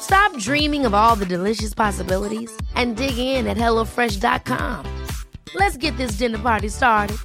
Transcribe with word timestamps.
Stop 0.00 0.36
dreaming 0.38 0.86
of 0.86 0.94
all 0.94 1.16
the 1.16 1.26
delicious 1.26 1.74
possibilities 1.74 2.50
and 2.74 2.96
dig 2.96 3.16
in 3.16 3.46
at 3.46 3.56
HelloFresh.com. 3.56 4.84
Let's 5.54 5.76
get 5.76 5.96
this 5.96 6.18
dinner 6.18 6.38
party 6.38 6.68
started. 6.68 7.16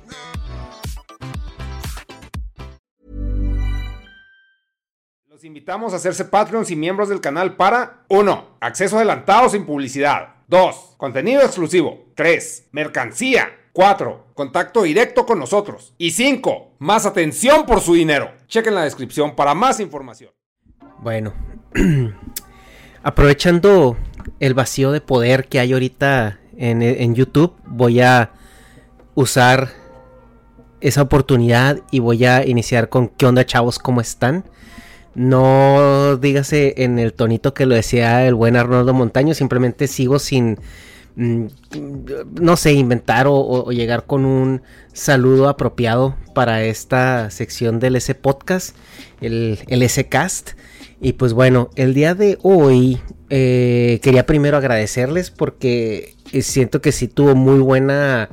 Los 5.27 5.43
invitamos 5.43 5.93
a 5.93 5.97
hacerse 5.97 6.25
Patreons 6.25 6.71
y 6.71 6.75
miembros 6.75 7.09
del 7.09 7.19
canal 7.19 7.55
para 7.55 8.05
1. 8.07 8.57
Acceso 8.61 8.95
adelantado 8.95 9.49
sin 9.49 9.65
publicidad. 9.65 10.35
2. 10.47 10.95
Contenido 10.97 11.41
exclusivo. 11.41 12.05
3. 12.15 12.69
Mercancía. 12.71 13.49
4. 13.73 14.27
Contacto 14.33 14.83
directo 14.83 15.25
con 15.25 15.39
nosotros. 15.39 15.93
Y 15.97 16.11
5. 16.11 16.75
Más 16.79 17.05
atención 17.05 17.65
por 17.65 17.81
su 17.81 17.95
dinero. 17.95 18.31
Chequen 18.47 18.75
la 18.75 18.83
descripción 18.83 19.35
para 19.35 19.53
más 19.53 19.79
información. 19.81 20.31
Bueno, 20.99 21.33
aprovechando 23.03 23.97
el 24.39 24.53
vacío 24.53 24.91
de 24.91 25.01
poder 25.01 25.47
que 25.47 25.59
hay 25.59 25.73
ahorita 25.73 26.39
en, 26.57 27.15
YouTube, 27.15 27.53
voy 27.65 28.01
a 28.01 28.31
usar 29.13 29.69
esa 30.79 31.01
oportunidad 31.01 31.81
y 31.91 31.99
voy 31.99 32.25
a 32.25 32.45
iniciar 32.45 32.89
con 32.89 33.09
¿Qué 33.09 33.25
onda 33.25 33.45
chavos? 33.45 33.79
¿Cómo 33.79 34.01
están? 34.01 34.45
No 35.15 36.17
dígase 36.17 36.83
en 36.83 36.99
el 36.99 37.13
tonito 37.13 37.53
que 37.53 37.65
lo 37.65 37.75
decía 37.75 38.25
el 38.27 38.35
buen 38.35 38.55
Arnoldo 38.55 38.93
Montaño, 38.93 39.33
simplemente 39.33 39.87
sigo 39.87 40.19
sin, 40.19 40.59
mm, 41.15 41.45
no 42.41 42.57
sé, 42.57 42.73
inventar 42.73 43.27
o, 43.27 43.35
o 43.35 43.71
llegar 43.71 44.05
con 44.05 44.25
un 44.25 44.61
saludo 44.93 45.49
apropiado 45.49 46.15
para 46.33 46.63
esta 46.63 47.29
sección 47.31 47.79
del 47.79 47.97
S 47.97 48.13
Podcast, 48.15 48.75
el, 49.21 49.59
el 49.67 49.83
S 49.83 50.07
Cast. 50.07 50.51
Y 51.01 51.13
pues 51.13 51.33
bueno, 51.33 51.69
el 51.75 51.93
día 51.93 52.15
de 52.15 52.37
hoy 52.41 52.99
eh, 53.29 53.99
quería 54.01 54.25
primero 54.25 54.57
agradecerles 54.57 55.31
porque 55.31 56.15
siento 56.41 56.81
que 56.81 56.91
sí 56.91 57.07
tuvo 57.07 57.35
muy 57.35 57.59
buena 57.59 58.29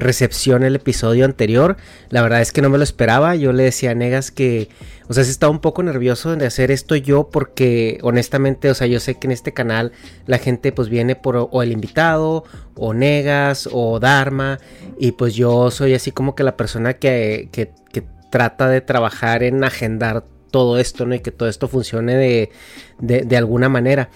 recepción 0.00 0.64
el 0.64 0.76
episodio 0.76 1.24
anterior. 1.24 1.76
La 2.08 2.22
verdad 2.22 2.40
es 2.40 2.52
que 2.52 2.62
no 2.62 2.70
me 2.70 2.78
lo 2.78 2.84
esperaba. 2.84 3.36
Yo 3.36 3.52
le 3.52 3.64
decía 3.64 3.92
a 3.92 3.94
Negas 3.94 4.30
que, 4.30 4.68
o 5.08 5.14
sea, 5.14 5.24
sí 5.24 5.30
estaba 5.30 5.52
un 5.52 5.60
poco 5.60 5.82
nervioso 5.82 6.34
de 6.34 6.46
hacer 6.46 6.70
esto 6.70 6.96
yo 6.96 7.28
porque 7.30 7.98
honestamente, 8.02 8.70
o 8.70 8.74
sea, 8.74 8.86
yo 8.86 8.98
sé 8.98 9.16
que 9.16 9.26
en 9.26 9.32
este 9.32 9.52
canal 9.52 9.92
la 10.26 10.38
gente 10.38 10.72
pues 10.72 10.88
viene 10.88 11.16
por 11.16 11.48
o 11.50 11.62
el 11.62 11.72
invitado 11.72 12.44
o 12.74 12.94
Negas 12.94 13.68
o 13.70 14.00
Dharma 14.00 14.58
y 14.98 15.12
pues 15.12 15.34
yo 15.34 15.70
soy 15.70 15.94
así 15.94 16.10
como 16.10 16.34
que 16.34 16.42
la 16.42 16.56
persona 16.56 16.94
que, 16.94 17.48
que, 17.52 17.72
que 17.92 18.04
trata 18.30 18.68
de 18.68 18.80
trabajar 18.80 19.42
en 19.42 19.62
agendar 19.64 20.24
todo 20.50 20.78
esto, 20.78 21.06
¿no? 21.06 21.14
Y 21.14 21.20
que 21.20 21.30
todo 21.30 21.48
esto 21.48 21.68
funcione 21.68 22.16
de, 22.16 22.50
de, 22.98 23.36
alguna 23.36 23.68
manera. 23.68 24.10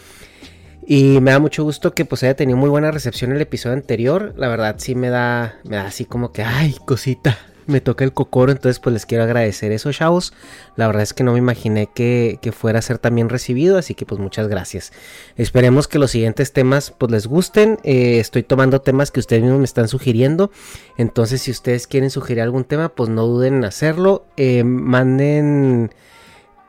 Y 0.86 1.20
me 1.20 1.30
da 1.30 1.38
mucho 1.38 1.64
gusto 1.64 1.94
que 1.94 2.04
pues 2.04 2.22
haya 2.22 2.36
tenido 2.36 2.58
muy 2.58 2.68
buena 2.68 2.90
recepción 2.90 3.32
el 3.32 3.40
episodio 3.40 3.74
anterior. 3.74 4.34
La 4.36 4.48
verdad 4.48 4.76
sí 4.78 4.94
me 4.94 5.08
da, 5.08 5.56
me 5.64 5.76
da 5.76 5.86
así 5.86 6.04
como 6.04 6.30
que, 6.32 6.42
ay, 6.42 6.76
cosita, 6.84 7.38
me 7.66 7.80
toca 7.80 8.04
el 8.04 8.12
cocoro. 8.12 8.52
Entonces 8.52 8.80
pues 8.80 8.92
les 8.92 9.06
quiero 9.06 9.24
agradecer 9.24 9.72
eso, 9.72 9.92
chavos. 9.92 10.32
La 10.76 10.86
verdad 10.86 11.02
es 11.02 11.14
que 11.14 11.24
no 11.24 11.32
me 11.32 11.38
imaginé 11.38 11.88
que, 11.94 12.38
que 12.42 12.52
fuera 12.52 12.78
a 12.78 12.82
ser 12.82 12.98
tan 12.98 13.14
bien 13.14 13.28
recibido. 13.28 13.78
Así 13.78 13.94
que 13.94 14.06
pues 14.06 14.20
muchas 14.20 14.48
gracias. 14.48 14.92
Esperemos 15.36 15.88
que 15.88 15.98
los 15.98 16.10
siguientes 16.10 16.52
temas 16.52 16.90
pues 16.90 17.10
les 17.10 17.26
gusten. 17.26 17.78
Eh, 17.82 18.18
estoy 18.20 18.42
tomando 18.42 18.80
temas 18.80 19.10
que 19.10 19.20
ustedes 19.20 19.42
mismos 19.42 19.60
me 19.60 19.66
están 19.66 19.88
sugiriendo. 19.88 20.50
Entonces 20.98 21.42
si 21.42 21.50
ustedes 21.50 21.86
quieren 21.86 22.10
sugerir 22.10 22.42
algún 22.42 22.64
tema 22.64 22.90
pues 22.90 23.08
no 23.08 23.26
duden 23.26 23.54
en 23.54 23.64
hacerlo. 23.64 24.26
Eh, 24.36 24.64
manden... 24.64 25.90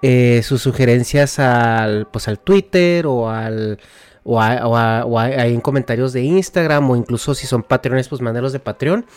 Eh, 0.08 0.44
sus 0.44 0.62
sugerencias 0.62 1.40
al 1.40 2.06
pues 2.06 2.28
al 2.28 2.38
Twitter 2.38 3.08
o 3.08 3.28
al 3.28 3.80
o, 4.24 4.38
o, 4.38 5.22
en 5.24 5.62
comentarios 5.62 6.14
de 6.14 6.22
Instagram 6.22 6.92
o 6.92 6.96
incluso 6.96 7.34
si 7.34 7.48
son 7.48 7.64
patrones 7.64 8.08
pues 8.08 8.22
mándelos 8.22 8.54
de 8.54 8.60
Patreon. 8.60 9.08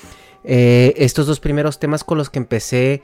Eh, 0.44 0.94
estos 0.96 1.26
dos 1.26 1.40
primeros 1.40 1.78
temas 1.78 2.04
con 2.04 2.16
los 2.16 2.30
que 2.30 2.38
empecé 2.38 3.02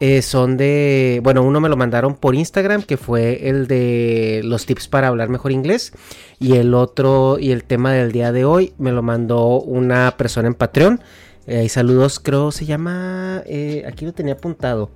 eh, 0.00 0.22
son 0.22 0.56
de 0.56 1.20
bueno 1.22 1.42
uno 1.42 1.60
me 1.60 1.68
lo 1.68 1.76
mandaron 1.76 2.16
por 2.16 2.34
Instagram 2.34 2.80
que 2.80 2.96
fue 2.96 3.46
el 3.50 3.66
de 3.66 4.40
los 4.42 4.64
tips 4.64 4.88
para 4.88 5.08
hablar 5.08 5.28
mejor 5.28 5.52
inglés 5.52 5.92
y 6.40 6.56
el 6.56 6.72
otro 6.72 7.38
y 7.38 7.50
el 7.50 7.64
tema 7.64 7.92
del 7.92 8.10
día 8.10 8.32
de 8.32 8.46
hoy 8.46 8.72
me 8.78 8.90
lo 8.90 9.02
mandó 9.02 9.60
una 9.60 10.16
persona 10.16 10.48
en 10.48 10.54
Patreon. 10.54 11.02
Y 11.46 11.68
saludos 11.68 12.20
creo 12.20 12.52
se 12.52 12.64
llama 12.64 13.44
aquí 13.86 14.06
lo 14.06 14.14
tenía 14.14 14.32
apuntado 14.32 14.88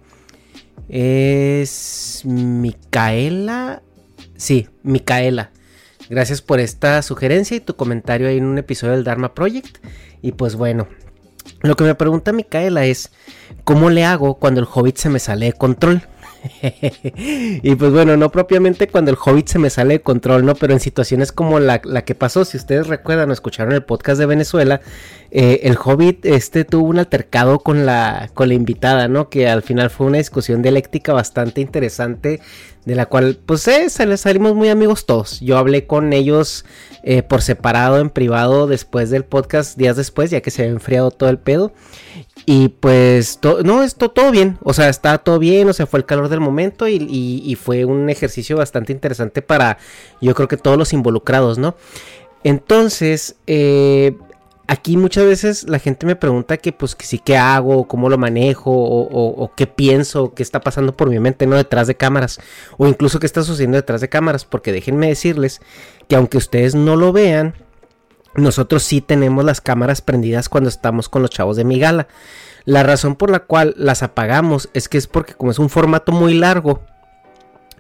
es 0.89 2.23
Micaela. 2.25 3.83
Sí, 4.37 4.69
Micaela. 4.83 5.51
Gracias 6.11 6.43
por 6.43 6.61
esta 6.61 7.01
sugerencia 7.03 7.57
y 7.57 7.61
tu 7.61 7.77
comentario 7.77 8.29
ahí 8.29 8.37
en 8.37 8.45
un 8.45 8.59
episodio 8.59 8.93
del 8.93 9.05
Dharma 9.05 9.35
Project. 9.35 9.79
Y 10.21 10.33
pues 10.33 10.57
bueno, 10.57 10.89
lo 11.63 11.77
que 11.77 11.85
me 11.85 11.95
pregunta 11.95 12.33
Micaela 12.33 12.85
es, 12.85 13.11
¿cómo 13.65 13.91
le 13.91 14.05
hago 14.05 14.35
cuando 14.35 14.61
el 14.61 14.67
hobbit 14.73 14.97
se 14.97 15.09
me 15.09 15.19
sale 15.19 15.47
de 15.47 15.53
control? 15.53 16.03
y 17.63 17.75
pues 17.77 17.93
bueno, 17.93 18.17
no 18.17 18.31
propiamente 18.31 18.89
cuando 18.89 19.11
el 19.11 19.17
hobbit 19.25 19.49
se 19.49 19.59
me 19.59 19.71
sale 19.71 19.95
de 19.95 20.03
control, 20.03 20.45
¿no? 20.45 20.55
Pero 20.55 20.73
en 20.73 20.81
situaciones 20.81 21.33
como 21.33 21.61
la, 21.61 21.81
la 21.85 22.05
que 22.05 22.15
pasó, 22.15 22.45
si 22.45 22.57
ustedes 22.57 22.89
recuerdan 22.89 23.31
o 23.31 23.33
escucharon 23.33 23.73
el 23.73 23.85
podcast 23.85 24.19
de 24.19 24.27
Venezuela, 24.27 24.81
eh, 25.35 25.61
el 25.67 25.79
hobbit 25.83 26.27
este 26.27 26.67
tuvo 26.67 26.89
un 26.89 26.99
altercado 26.99 27.61
con 27.61 27.87
la, 27.87 28.31
con 28.35 28.49
la 28.49 28.55
invitada, 28.55 29.09
¿no? 29.09 29.31
Que 29.31 29.49
al 29.49 29.63
final 29.63 29.89
fue 29.89 30.07
una 30.07 30.19
discusión 30.19 30.61
dialéctica 30.61 31.15
bastante 31.15 31.63
interesante, 31.63 32.43
de 32.85 32.95
la 32.95 33.07
cual 33.07 33.39
pues 33.47 33.67
eh, 33.67 33.89
salimos 33.89 34.55
muy 34.55 34.69
amigos 34.69 35.07
todos. 35.07 35.41
Yo 35.41 35.57
hablé 35.57 35.87
con 35.87 36.13
ellos 36.13 36.67
eh, 37.03 37.23
por 37.23 37.41
separado, 37.41 37.99
en 37.99 38.11
privado, 38.11 38.67
después 38.67 39.09
del 39.09 39.25
podcast, 39.25 39.79
días 39.79 39.97
después, 39.97 40.31
ya 40.31 40.43
que 40.43 40.51
se 40.51 40.65
había 40.65 40.75
enfriado 40.75 41.11
todo 41.11 41.31
el 41.31 41.39
pedo. 41.39 41.73
Y 42.45 42.69
pues, 42.69 43.39
no, 43.65 43.83
esto 43.83 44.11
todo 44.11 44.33
bien, 44.33 44.59
o 44.63 44.75
sea, 44.75 44.91
está 44.91 45.17
todo 45.17 45.39
bien, 45.39 45.67
o 45.67 45.73
sea, 45.73 45.87
fue 45.87 46.01
el 46.01 46.05
calor 46.05 46.29
del 46.29 46.41
momento 46.41 46.89
y, 46.89 46.97
y, 46.99 47.55
fue 47.55 47.85
un 47.85 48.11
ejercicio 48.11 48.57
bastante 48.57 48.93
interesante 48.93 49.43
para, 49.43 49.79
yo 50.21 50.35
creo 50.35 50.49
que 50.49 50.57
todos 50.57 50.77
los 50.77 50.93
involucrados, 50.93 51.59
¿no? 51.59 51.77
Entonces, 52.43 53.37
eh, 53.47 54.17
aquí 54.73 54.97
muchas 54.97 55.27
veces 55.27 55.69
la 55.69 55.79
gente 55.79 56.07
me 56.07 56.17
pregunta 56.17 56.57
que 56.57 56.73
pues 56.73 56.95
que 56.95 57.05
sí 57.05 57.19
qué 57.19 57.37
hago, 57.37 57.87
cómo 57.87 58.09
lo 58.09 58.17
manejo 58.17 58.71
o, 58.73 59.53
qué 59.55 59.67
pienso, 59.67 60.33
qué 60.33 60.43
está 60.43 60.61
pasando 60.61 60.97
por 60.97 61.11
mi 61.11 61.19
mente, 61.19 61.47
no 61.47 61.57
detrás 61.57 61.87
de 61.87 61.95
cámaras 61.95 62.41
o 62.79 62.87
incluso 62.87 63.21
qué 63.21 63.27
está 63.27 63.43
sucediendo 63.43 63.77
detrás 63.77 64.01
de 64.01 64.09
cámaras, 64.09 64.47
porque 64.47 64.73
déjenme 64.73 65.09
decirles 65.09 65.61
que 66.09 66.17
aunque 66.17 66.39
ustedes 66.39 66.75
no 66.75 66.97
lo 66.97 67.13
vean, 67.13 67.55
nosotros 68.35 68.83
sí 68.83 69.03
tenemos 69.03 69.45
las 69.45 69.61
cámaras 69.61 70.01
prendidas 70.01 70.49
cuando 70.49 70.71
estamos 70.71 71.11
con 71.11 71.21
los 71.21 71.31
chavos 71.31 71.59
de 71.59 71.65
mi 71.65 71.79
gala. 71.79 72.09
La 72.65 72.83
razón 72.83 73.17
por 73.17 73.31
la 73.31 73.41
cual 73.41 73.75
las 73.77 74.03
apagamos 74.03 74.71
es 74.73 74.89
que 74.89 74.97
es 74.97 75.07
porque 75.07 75.35
como 75.35 75.51
es 75.51 75.59
un 75.59 75.69
formato 75.69 76.13
muy 76.13 76.33
largo, 76.33 76.83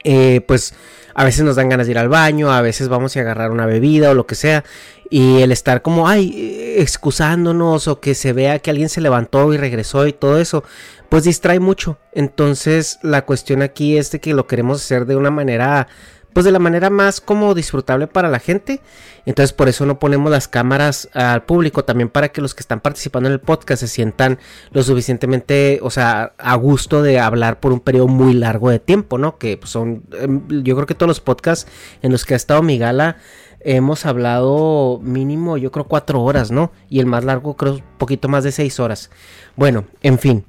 eh, 0.04 0.40
pues 0.46 0.74
a 1.14 1.24
veces 1.24 1.44
nos 1.44 1.56
dan 1.56 1.68
ganas 1.68 1.86
de 1.86 1.92
ir 1.92 1.98
al 1.98 2.08
baño, 2.08 2.52
a 2.52 2.62
veces 2.62 2.88
vamos 2.88 3.16
a 3.16 3.20
agarrar 3.20 3.50
una 3.50 3.66
bebida 3.66 4.10
o 4.10 4.14
lo 4.14 4.26
que 4.26 4.34
sea. 4.34 4.64
Y 5.10 5.42
el 5.42 5.52
estar 5.52 5.82
como, 5.82 6.08
ay, 6.08 6.74
excusándonos 6.78 7.86
o 7.86 8.00
que 8.00 8.14
se 8.14 8.32
vea 8.32 8.60
que 8.60 8.70
alguien 8.70 8.88
se 8.88 9.02
levantó 9.02 9.52
y 9.52 9.58
regresó 9.58 10.06
y 10.06 10.14
todo 10.14 10.38
eso, 10.38 10.64
pues 11.10 11.24
distrae 11.24 11.60
mucho. 11.60 11.98
Entonces 12.12 12.98
la 13.02 13.26
cuestión 13.26 13.60
aquí 13.60 13.98
es 13.98 14.10
de 14.10 14.20
que 14.20 14.32
lo 14.32 14.46
queremos 14.46 14.82
hacer 14.82 15.04
de 15.04 15.16
una 15.16 15.30
manera 15.30 15.86
pues 16.32 16.44
de 16.44 16.52
la 16.52 16.58
manera 16.58 16.90
más 16.90 17.20
como 17.20 17.54
disfrutable 17.54 18.06
para 18.06 18.28
la 18.28 18.38
gente. 18.38 18.80
Entonces 19.26 19.52
por 19.52 19.68
eso 19.68 19.86
no 19.86 19.98
ponemos 19.98 20.30
las 20.30 20.48
cámaras 20.48 21.08
al 21.12 21.44
público, 21.44 21.84
también 21.84 22.08
para 22.08 22.30
que 22.30 22.40
los 22.40 22.54
que 22.54 22.60
están 22.60 22.80
participando 22.80 23.28
en 23.28 23.34
el 23.34 23.40
podcast 23.40 23.80
se 23.80 23.88
sientan 23.88 24.38
lo 24.70 24.82
suficientemente, 24.82 25.78
o 25.82 25.90
sea, 25.90 26.32
a 26.38 26.54
gusto 26.56 27.02
de 27.02 27.20
hablar 27.20 27.60
por 27.60 27.72
un 27.72 27.80
periodo 27.80 28.08
muy 28.08 28.34
largo 28.34 28.70
de 28.70 28.78
tiempo, 28.78 29.18
¿no? 29.18 29.38
Que 29.38 29.56
pues, 29.56 29.70
son, 29.70 30.02
em, 30.18 30.62
yo 30.62 30.74
creo 30.74 30.86
que 30.86 30.94
todos 30.94 31.08
los 31.08 31.20
podcasts 31.20 31.70
en 32.02 32.12
los 32.12 32.24
que 32.24 32.34
ha 32.34 32.36
estado 32.36 32.62
mi 32.62 32.78
gala 32.78 33.16
hemos 33.64 34.06
hablado 34.06 34.98
mínimo, 35.02 35.56
yo 35.56 35.70
creo 35.70 35.86
cuatro 35.86 36.22
horas, 36.22 36.50
¿no? 36.50 36.72
Y 36.88 37.00
el 37.00 37.06
más 37.06 37.24
largo 37.24 37.56
creo 37.56 37.74
un 37.74 37.82
poquito 37.98 38.28
más 38.28 38.44
de 38.44 38.52
seis 38.52 38.80
horas. 38.80 39.10
Bueno, 39.56 39.84
en 40.02 40.18
fin, 40.18 40.44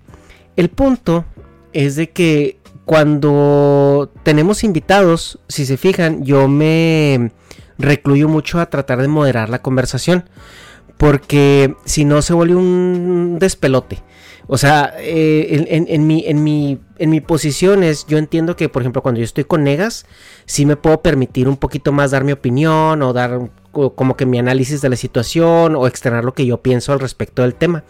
el 0.55 0.69
punto 0.69 1.25
es 1.73 1.95
de 1.95 2.09
que 2.09 2.59
cuando 2.85 4.11
tenemos 4.23 4.63
invitados, 4.63 5.39
si 5.47 5.65
se 5.65 5.77
fijan, 5.77 6.23
yo 6.23 6.47
me 6.47 7.31
recluyo 7.77 8.27
mucho 8.27 8.59
a 8.59 8.69
tratar 8.69 9.01
de 9.01 9.07
moderar 9.07 9.49
la 9.49 9.61
conversación. 9.61 10.29
Porque 10.97 11.75
si 11.85 12.05
no 12.05 12.21
se 12.21 12.33
vuelve 12.33 12.55
un 12.55 13.37
despelote. 13.39 14.03
O 14.47 14.57
sea, 14.57 14.93
eh, 14.99 15.65
en, 15.69 16.07
mi, 16.07 16.23
en, 16.27 16.43
mi, 16.43 16.79
en 16.97 17.09
mi 17.09 17.21
posición 17.21 17.83
es, 17.83 18.05
yo 18.05 18.17
entiendo 18.17 18.55
que, 18.55 18.69
por 18.69 18.81
ejemplo, 18.81 19.01
cuando 19.01 19.19
yo 19.19 19.25
estoy 19.25 19.45
con 19.45 19.63
Negas, 19.63 20.05
sí 20.45 20.65
me 20.65 20.75
puedo 20.75 21.01
permitir 21.01 21.47
un 21.47 21.57
poquito 21.57 21.91
más 21.91 22.11
dar 22.11 22.23
mi 22.23 22.33
opinión 22.33 23.01
o 23.01 23.13
dar 23.13 23.49
como 23.73 24.15
que 24.15 24.25
mi 24.25 24.39
análisis 24.39 24.81
de 24.81 24.89
la 24.89 24.95
situación 24.95 25.75
o 25.75 25.87
externar 25.87 26.23
lo 26.23 26.33
que 26.33 26.45
yo 26.45 26.61
pienso 26.61 26.93
al 26.93 26.99
respecto 26.99 27.41
del 27.41 27.55
tema. 27.55 27.83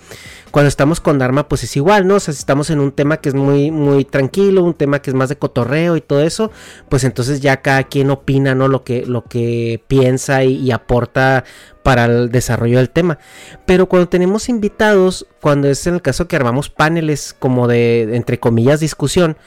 Cuando 0.51 0.69
estamos 0.69 1.01
con 1.01 1.19
Dharma, 1.19 1.50
pues 1.50 1.63
es 1.63 1.75
igual, 1.75 2.07
¿no? 2.07 2.15
O 2.15 2.19
sea, 2.19 2.33
si 2.33 2.39
estamos 2.39 2.69
en 2.69 2.80
un 2.80 2.91
tema 2.91 3.18
que 3.18 3.30
es 3.30 3.35
muy, 3.35 3.71
muy 3.71 4.06
tranquilo, 4.06 4.63
un 4.63 4.75
tema 4.75 5.01
que 5.01 5.09
es 5.09 5.15
más 5.15 5.30
de 5.30 5.35
cotorreo 5.35 5.97
y 5.97 6.01
todo 6.01 6.21
eso, 6.21 6.51
pues 6.89 7.03
entonces 7.03 7.41
ya 7.41 7.62
cada 7.62 7.83
quien 7.83 8.12
opina, 8.12 8.56
¿no? 8.56 8.68
Lo 8.68 8.83
que, 8.83 9.06
lo 9.06 9.25
que 9.25 9.83
piensa 9.88 10.44
y, 10.44 10.71
aporta 10.71 11.44
para 11.81 12.06
el 12.06 12.30
desarrollo 12.30 12.77
del 12.77 12.89
tema. 12.89 13.19
Pero 13.65 13.89
cuando 13.89 14.09
tenemos 14.09 14.47
invitados, 14.47 15.27
cuando 15.41 15.68
es 15.68 15.85
en 15.88 15.95
el 15.95 16.01
caso 16.01 16.27
que 16.27 16.35
armamos 16.35 16.69
paneles 16.69 17.35
como 17.38 17.68
de, 17.68 18.15
entre 18.15 18.39
comillas, 18.39 18.80
discusión, 18.80 19.38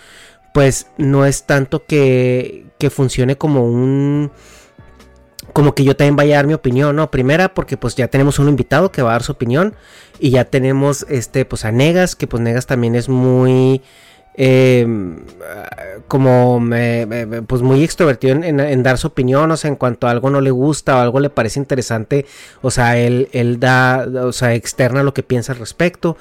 pues 0.53 0.89
no 0.99 1.25
es 1.25 1.45
tanto 1.45 1.85
que, 1.87 2.67
que 2.79 2.91
funcione 2.91 3.37
como 3.37 3.65
un 3.65 4.33
como 5.57 5.75
que 5.75 5.85
yo 5.85 5.97
también 5.97 6.17
vaya 6.17 6.35
a 6.35 6.37
dar 6.37 6.47
mi 6.47 6.53
opinión, 6.53 6.95
¿no? 6.97 7.11
Primera, 7.11 7.55
porque 7.55 7.79
pues 7.79 7.95
ya 7.95 8.09
tenemos 8.09 8.39
un 8.39 8.51
invitado 8.51 8.93
que 8.93 9.01
va 9.01 9.09
a 9.09 9.13
dar 9.13 9.23
su 9.23 9.33
opinión. 9.33 9.75
Y 10.21 10.29
ya 10.29 10.45
tenemos 10.45 11.07
este, 11.09 11.47
pues 11.47 11.65
a 11.65 11.73
Negas, 11.73 12.15
que 12.15 12.27
pues 12.27 12.43
Negas 12.43 12.67
también 12.67 12.95
es 12.95 13.09
muy. 13.09 13.81
Em, 14.35 15.25
como 16.09 16.63
pues 17.47 17.63
muy 17.63 17.83
extrovertido 17.83 18.35
en, 18.35 18.83
dar 18.83 18.99
su 18.99 19.07
opinión, 19.07 19.51
o 19.51 19.57
sea, 19.57 19.69
en 19.69 19.77
cuanto 19.77 20.07
a 20.07 20.11
algo 20.11 20.29
no 20.29 20.43
le 20.43 20.51
gusta 20.51 20.99
o 20.99 21.01
algo 21.01 21.21
le 21.21 21.31
parece 21.31 21.59
interesante, 21.59 22.27
o 22.61 22.71
sea, 22.71 22.99
él, 22.99 23.31
él 23.33 23.59
da, 23.59 24.07
o 24.25 24.33
sea, 24.33 24.53
externa 24.53 25.03
lo 25.03 25.15
que 25.15 25.23
piensa 25.23 25.53
al 25.53 25.59
respecto. 25.59 26.19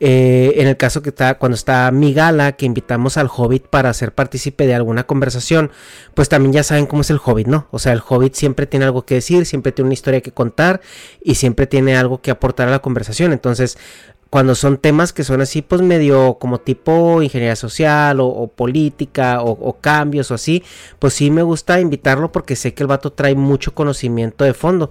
Eh, 0.00 0.54
en 0.56 0.68
el 0.68 0.76
caso 0.76 1.02
que 1.02 1.08
está, 1.08 1.38
cuando 1.38 1.56
está 1.56 1.90
mi 1.90 2.12
gala, 2.12 2.52
que 2.52 2.66
invitamos 2.66 3.16
al 3.16 3.28
hobbit 3.34 3.66
para 3.66 3.92
ser 3.94 4.14
partícipe 4.14 4.66
de 4.66 4.74
alguna 4.74 5.04
conversación, 5.04 5.72
pues 6.14 6.28
también 6.28 6.52
ya 6.52 6.62
saben 6.62 6.86
cómo 6.86 7.02
es 7.02 7.10
el 7.10 7.20
hobbit, 7.24 7.48
¿no? 7.48 7.66
O 7.72 7.78
sea, 7.78 7.92
el 7.92 8.02
hobbit 8.06 8.34
siempre 8.34 8.66
tiene 8.66 8.84
algo 8.86 9.04
que 9.04 9.16
decir, 9.16 9.44
siempre 9.44 9.72
tiene 9.72 9.88
una 9.88 9.94
historia 9.94 10.20
que 10.20 10.30
contar 10.30 10.80
y 11.22 11.34
siempre 11.34 11.66
tiene 11.66 11.96
algo 11.96 12.20
que 12.20 12.30
aportar 12.30 12.68
a 12.68 12.70
la 12.70 12.78
conversación. 12.78 13.32
Entonces, 13.32 13.76
cuando 14.30 14.54
son 14.54 14.76
temas 14.76 15.12
que 15.12 15.24
son 15.24 15.40
así, 15.40 15.62
pues 15.62 15.82
medio 15.82 16.38
como 16.38 16.60
tipo 16.60 17.22
ingeniería 17.22 17.56
social 17.56 18.20
o, 18.20 18.46
política 18.48 19.42
o, 19.42 19.50
o, 19.50 19.78
cambios 19.80 20.30
o 20.30 20.34
así, 20.34 20.62
pues 20.98 21.14
sí 21.14 21.30
me 21.30 21.42
gusta 21.42 21.80
invitarlo 21.80 22.30
porque 22.30 22.54
sé 22.54 22.74
que 22.74 22.82
el 22.82 22.88
vato 22.88 23.12
trae 23.12 23.34
mucho 23.34 23.74
conocimiento 23.74 24.44
de 24.44 24.54
fondo. 24.54 24.90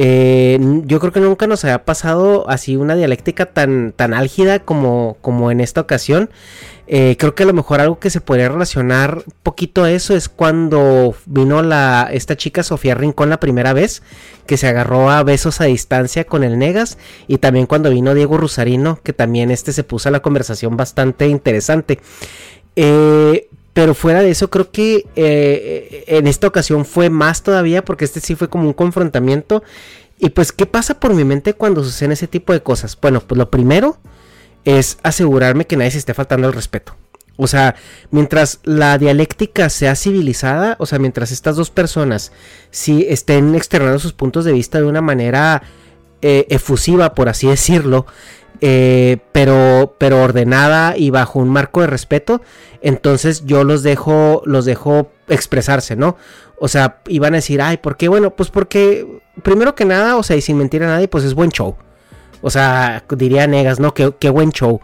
Eh, 0.00 0.60
yo 0.84 1.00
creo 1.00 1.12
que 1.12 1.18
nunca 1.18 1.48
nos 1.48 1.64
había 1.64 1.84
pasado 1.84 2.48
así 2.48 2.76
una 2.76 2.94
dialéctica 2.94 3.46
tan, 3.46 3.90
tan 3.90 4.14
álgida 4.14 4.60
como, 4.60 5.16
como 5.20 5.50
en 5.50 5.60
esta 5.60 5.80
ocasión. 5.80 6.30
Eh, 6.86 7.16
creo 7.18 7.34
que 7.34 7.42
a 7.42 7.46
lo 7.46 7.52
mejor 7.52 7.80
algo 7.80 7.98
que 7.98 8.08
se 8.08 8.20
podría 8.20 8.48
relacionar 8.48 9.24
poquito 9.42 9.82
a 9.82 9.90
eso 9.90 10.14
es 10.14 10.28
cuando 10.28 11.16
vino 11.26 11.62
la, 11.62 12.08
esta 12.12 12.36
chica 12.36 12.62
Sofía 12.62 12.94
Rincón 12.94 13.28
la 13.28 13.40
primera 13.40 13.72
vez, 13.72 14.02
que 14.46 14.56
se 14.56 14.68
agarró 14.68 15.10
a 15.10 15.24
besos 15.24 15.60
a 15.60 15.64
distancia 15.64 16.24
con 16.24 16.44
el 16.44 16.58
Negas, 16.58 16.96
y 17.26 17.38
también 17.38 17.66
cuando 17.66 17.90
vino 17.90 18.14
Diego 18.14 18.38
Rusarino, 18.38 19.00
que 19.02 19.12
también 19.12 19.50
este 19.50 19.72
se 19.72 19.82
puso 19.82 20.08
a 20.08 20.12
la 20.12 20.22
conversación 20.22 20.76
bastante 20.76 21.26
interesante. 21.26 21.98
Eh, 22.76 23.47
pero 23.78 23.94
fuera 23.94 24.22
de 24.22 24.30
eso, 24.32 24.50
creo 24.50 24.72
que 24.72 25.06
eh, 25.14 26.02
en 26.08 26.26
esta 26.26 26.48
ocasión 26.48 26.84
fue 26.84 27.10
más 27.10 27.44
todavía, 27.44 27.84
porque 27.84 28.04
este 28.04 28.18
sí 28.18 28.34
fue 28.34 28.48
como 28.48 28.64
un 28.64 28.72
confrontamiento. 28.72 29.62
Y 30.18 30.30
pues, 30.30 30.50
¿qué 30.50 30.66
pasa 30.66 30.98
por 30.98 31.14
mi 31.14 31.22
mente 31.22 31.54
cuando 31.54 31.84
suceden 31.84 32.10
ese 32.10 32.26
tipo 32.26 32.52
de 32.52 32.60
cosas? 32.60 32.98
Bueno, 33.00 33.20
pues 33.20 33.38
lo 33.38 33.52
primero 33.52 33.98
es 34.64 34.98
asegurarme 35.04 35.68
que 35.68 35.76
nadie 35.76 35.92
se 35.92 35.98
esté 35.98 36.12
faltando 36.12 36.48
el 36.48 36.54
respeto. 36.54 36.96
O 37.36 37.46
sea, 37.46 37.76
mientras 38.10 38.58
la 38.64 38.98
dialéctica 38.98 39.70
sea 39.70 39.94
civilizada, 39.94 40.74
o 40.80 40.86
sea, 40.86 40.98
mientras 40.98 41.30
estas 41.30 41.54
dos 41.54 41.70
personas 41.70 42.32
sí 42.72 43.06
estén 43.08 43.54
externando 43.54 44.00
sus 44.00 44.12
puntos 44.12 44.44
de 44.44 44.54
vista 44.54 44.78
de 44.78 44.86
una 44.86 45.02
manera 45.02 45.62
eh, 46.20 46.46
efusiva, 46.50 47.14
por 47.14 47.28
así 47.28 47.46
decirlo, 47.46 48.06
eh, 48.60 49.18
pero, 49.32 49.94
pero 49.98 50.22
ordenada 50.22 50.96
y 50.96 51.10
bajo 51.10 51.38
un 51.38 51.48
marco 51.48 51.80
de 51.80 51.86
respeto, 51.86 52.42
entonces 52.82 53.44
yo 53.44 53.64
los 53.64 53.82
dejo, 53.82 54.42
los 54.44 54.64
dejo 54.64 55.10
expresarse, 55.28 55.96
¿no? 55.96 56.16
O 56.60 56.68
sea, 56.68 56.98
iban 57.06 57.34
a 57.34 57.36
decir, 57.36 57.62
ay, 57.62 57.76
¿por 57.76 57.96
qué? 57.96 58.08
Bueno, 58.08 58.30
pues 58.34 58.50
porque, 58.50 59.06
primero 59.42 59.74
que 59.74 59.84
nada, 59.84 60.16
o 60.16 60.22
sea, 60.22 60.36
y 60.36 60.40
sin 60.40 60.58
mentir 60.58 60.82
a 60.82 60.86
nadie, 60.86 61.08
pues 61.08 61.24
es 61.24 61.34
buen 61.34 61.50
show. 61.50 61.76
O 62.40 62.50
sea, 62.50 63.04
diría 63.10 63.46
Negas, 63.46 63.80
¿no? 63.80 63.94
Qué, 63.94 64.14
qué 64.18 64.30
buen 64.30 64.50
show 64.52 64.80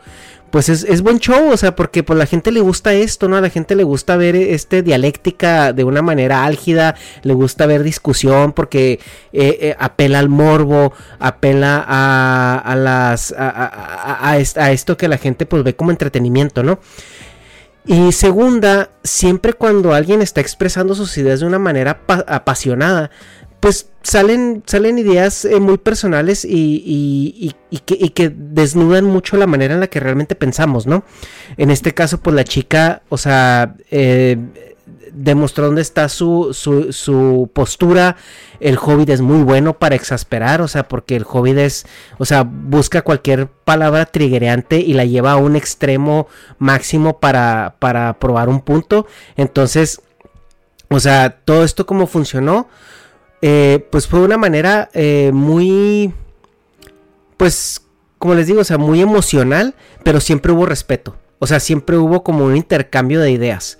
pues 0.54 0.68
es, 0.68 1.02
buen 1.02 1.18
show, 1.18 1.50
o 1.50 1.56
sea, 1.56 1.74
porque 1.74 2.04
pues 2.04 2.16
la 2.16 2.26
gente 2.26 2.52
le 2.52 2.60
gusta 2.60 2.92
esto, 2.92 3.26
¿no? 3.28 3.36
A 3.36 3.40
la 3.40 3.50
gente 3.50 3.74
le 3.74 3.82
gusta 3.82 4.16
ver 4.16 4.36
este 4.36 4.84
dialéctica 4.84 5.72
de 5.72 5.82
una 5.82 6.00
manera 6.00 6.44
álgida, 6.44 6.94
le 7.24 7.34
gusta 7.34 7.66
ver 7.66 7.82
discusión 7.82 8.52
porque 8.52 9.00
eh, 9.32 9.58
eh, 9.60 9.76
apela 9.80 10.20
al 10.20 10.28
morbo, 10.28 10.92
apela 11.18 11.84
a, 11.84 12.56
a 12.64 12.76
las 12.76 13.34
a, 13.36 14.30
a, 14.30 14.70
esto 14.70 14.96
que 14.96 15.08
la 15.08 15.18
gente 15.18 15.44
pues 15.44 15.64
ve 15.64 15.74
como 15.74 15.90
entretenimiento, 15.90 16.62
¿no? 16.62 16.78
Y 17.84 18.12
segunda, 18.12 18.90
siempre 19.02 19.54
cuando 19.54 19.92
alguien 19.92 20.22
está 20.22 20.40
expresando 20.40 20.94
sus 20.94 21.18
ideas 21.18 21.40
de 21.40 21.46
una 21.46 21.58
manera 21.58 22.00
apasionada, 22.06 23.10
pues 23.64 23.88
salen, 24.02 24.62
salen 24.66 24.98
ideas 24.98 25.46
eh, 25.46 25.58
muy 25.58 25.78
personales 25.78 26.44
y, 26.46 27.54
que, 27.86 28.30
desnudan 28.36 29.06
mucho 29.06 29.38
la 29.38 29.46
manera 29.46 29.72
en 29.72 29.80
la 29.80 29.86
que 29.86 30.00
realmente 30.00 30.34
pensamos, 30.34 30.86
¿no? 30.86 31.02
En 31.56 31.70
este 31.70 31.94
caso, 31.94 32.20
pues 32.20 32.36
la 32.36 32.44
chica, 32.44 33.00
o 33.08 33.16
sea, 33.16 33.74
eh, 33.90 34.36
demostró 35.14 35.64
dónde 35.64 35.80
está 35.80 36.10
su, 36.10 36.52
su, 36.52 37.50
postura. 37.54 38.16
El 38.60 38.76
hobbit 38.76 39.08
es 39.08 39.22
muy 39.22 39.42
bueno 39.42 39.78
para 39.78 39.94
exasperar, 39.94 40.60
o 40.60 40.68
sea, 40.68 40.86
porque 40.86 41.16
el 41.16 41.24
hobbit 41.26 41.56
es, 41.56 41.86
o 42.18 42.26
sea, 42.26 42.42
busca 42.42 43.00
cualquier 43.00 43.46
palabra 43.46 44.04
triggereante 44.04 44.78
y 44.78 44.92
la 44.92 45.06
lleva 45.06 45.32
a 45.32 45.36
un 45.36 45.56
extremo 45.56 46.28
máximo 46.58 47.18
para, 47.18 47.76
para 47.78 48.18
probar 48.18 48.50
un 48.50 48.60
punto. 48.60 49.06
Entonces, 49.38 50.02
o 50.90 51.00
sea, 51.00 51.38
todo 51.46 51.64
esto 51.64 51.86
como 51.86 52.06
funcionó 52.06 52.68
eh, 53.46 53.86
pues 53.90 54.06
fue 54.06 54.20
una 54.20 54.38
manera 54.38 54.88
eh, 54.94 55.30
muy, 55.34 56.14
pues, 57.36 57.82
como 58.16 58.34
les 58.34 58.46
digo, 58.46 58.62
o 58.62 58.64
sea, 58.64 58.78
muy 58.78 59.02
emocional, 59.02 59.74
pero 60.02 60.18
siempre 60.20 60.50
hubo 60.50 60.64
respeto. 60.64 61.18
O 61.40 61.46
sea, 61.46 61.60
siempre 61.60 61.98
hubo 61.98 62.24
como 62.24 62.46
un 62.46 62.56
intercambio 62.56 63.20
de 63.20 63.32
ideas. 63.32 63.76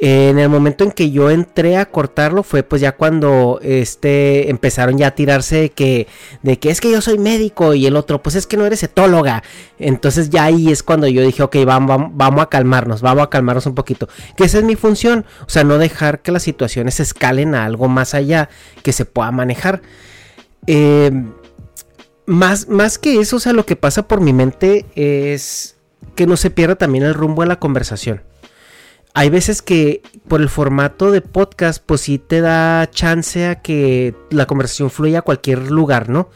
En 0.00 0.38
el 0.38 0.48
momento 0.48 0.84
en 0.84 0.92
que 0.92 1.10
yo 1.10 1.28
entré 1.28 1.76
a 1.76 1.86
cortarlo 1.86 2.44
fue 2.44 2.62
pues 2.62 2.80
ya 2.80 2.92
cuando 2.92 3.58
este 3.62 4.48
empezaron 4.48 4.96
ya 4.96 5.08
a 5.08 5.10
tirarse 5.16 5.56
de 5.56 5.70
que 5.70 6.06
de 6.44 6.56
que 6.60 6.70
es 6.70 6.80
que 6.80 6.92
yo 6.92 7.00
soy 7.00 7.18
médico 7.18 7.74
y 7.74 7.84
el 7.84 7.96
otro 7.96 8.22
pues 8.22 8.36
es 8.36 8.46
que 8.46 8.56
no 8.56 8.64
eres 8.64 8.84
etóloga. 8.84 9.42
Entonces 9.80 10.30
ya 10.30 10.44
ahí 10.44 10.70
es 10.70 10.84
cuando 10.84 11.08
yo 11.08 11.22
dije, 11.22 11.42
ok, 11.42 11.56
vamos, 11.66 12.12
vamos, 12.12 12.40
a 12.42 12.48
calmarnos, 12.48 13.02
vamos 13.02 13.24
a 13.24 13.30
calmarnos 13.30 13.66
un 13.66 13.74
poquito. 13.74 14.08
Que 14.36 14.44
esa 14.44 14.58
es 14.58 14.64
mi 14.64 14.76
función, 14.76 15.26
o 15.44 15.50
sea, 15.50 15.64
no 15.64 15.78
dejar 15.78 16.22
que 16.22 16.30
las 16.30 16.44
situaciones 16.44 17.00
escalen 17.00 17.56
a 17.56 17.64
algo 17.64 17.88
más 17.88 18.14
allá 18.14 18.50
que 18.84 18.92
se 18.92 19.04
pueda 19.04 19.32
manejar. 19.32 19.82
Eh, 20.68 21.10
más, 22.24 22.68
más 22.68 22.98
que 22.98 23.18
eso, 23.18 23.36
o 23.36 23.40
sea, 23.40 23.52
lo 23.52 23.66
que 23.66 23.74
pasa 23.74 24.06
por 24.06 24.20
mi 24.20 24.32
mente 24.32 24.86
es 24.94 25.76
que 26.14 26.28
no 26.28 26.36
se 26.36 26.50
pierda 26.50 26.76
también 26.76 27.02
el 27.02 27.14
rumbo 27.14 27.42
de 27.42 27.48
la 27.48 27.58
conversación 27.58 28.22
hay 29.14 29.30
veces 29.30 29.62
que 29.62 30.02
por 30.28 30.40
el 30.40 30.48
formato 30.48 31.10
de 31.10 31.20
podcast, 31.20 31.82
pues 31.84 32.02
sí 32.02 32.18
te 32.18 32.40
da 32.40 32.88
chance 32.90 33.46
a 33.46 33.62
que 33.62 34.14
la 34.30 34.46
conversación 34.46 34.90
fluya 34.90 35.20
a 35.20 35.22
cualquier 35.22 35.70
lugar, 35.70 36.08
¿no? 36.08 36.28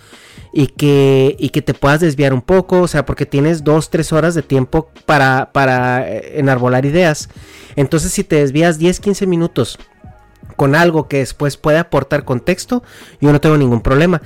Y 0.52 0.66
que, 0.68 1.36
y 1.38 1.50
que 1.50 1.62
te 1.62 1.74
puedas 1.74 2.00
desviar 2.00 2.34
un 2.34 2.42
poco, 2.42 2.82
o 2.82 2.88
sea, 2.88 3.06
porque 3.06 3.24
tienes 3.24 3.64
dos, 3.64 3.90
tres 3.90 4.12
horas 4.12 4.34
de 4.34 4.42
tiempo 4.42 4.90
para, 5.06 5.50
para 5.52 6.08
eh, 6.08 6.38
enarbolar 6.38 6.84
ideas. 6.84 7.28
Entonces, 7.76 8.12
si 8.12 8.24
te 8.24 8.36
desvías 8.36 8.78
10, 8.78 9.00
15 9.00 9.26
minutos 9.26 9.78
con 10.56 10.74
algo 10.74 11.08
que 11.08 11.18
después 11.18 11.56
puede 11.56 11.78
aportar 11.78 12.24
contexto, 12.24 12.82
yo 13.20 13.32
no 13.32 13.40
tengo 13.40 13.56
ningún 13.56 13.80
problema. 13.80 14.20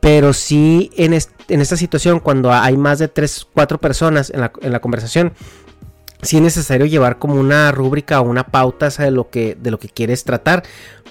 Pero 0.00 0.32
sí 0.32 0.90
en, 0.96 1.12
en 1.12 1.60
esta 1.60 1.76
situación, 1.76 2.20
cuando 2.20 2.52
hay 2.52 2.76
más 2.76 2.98
de 2.98 3.08
3, 3.08 3.48
4 3.52 3.78
personas 3.78 4.30
en 4.30 4.40
la, 4.40 4.52
en 4.62 4.72
la 4.72 4.80
conversación, 4.80 5.32
si 6.22 6.36
es 6.36 6.42
necesario 6.42 6.86
llevar 6.86 7.18
como 7.18 7.34
una 7.34 7.70
rúbrica 7.72 8.20
o 8.20 8.24
una 8.24 8.44
pauta 8.44 8.88
de 8.88 9.10
lo 9.10 9.30
que 9.30 9.56
de 9.60 9.70
lo 9.70 9.78
que 9.78 9.88
quieres 9.88 10.24
tratar. 10.24 10.64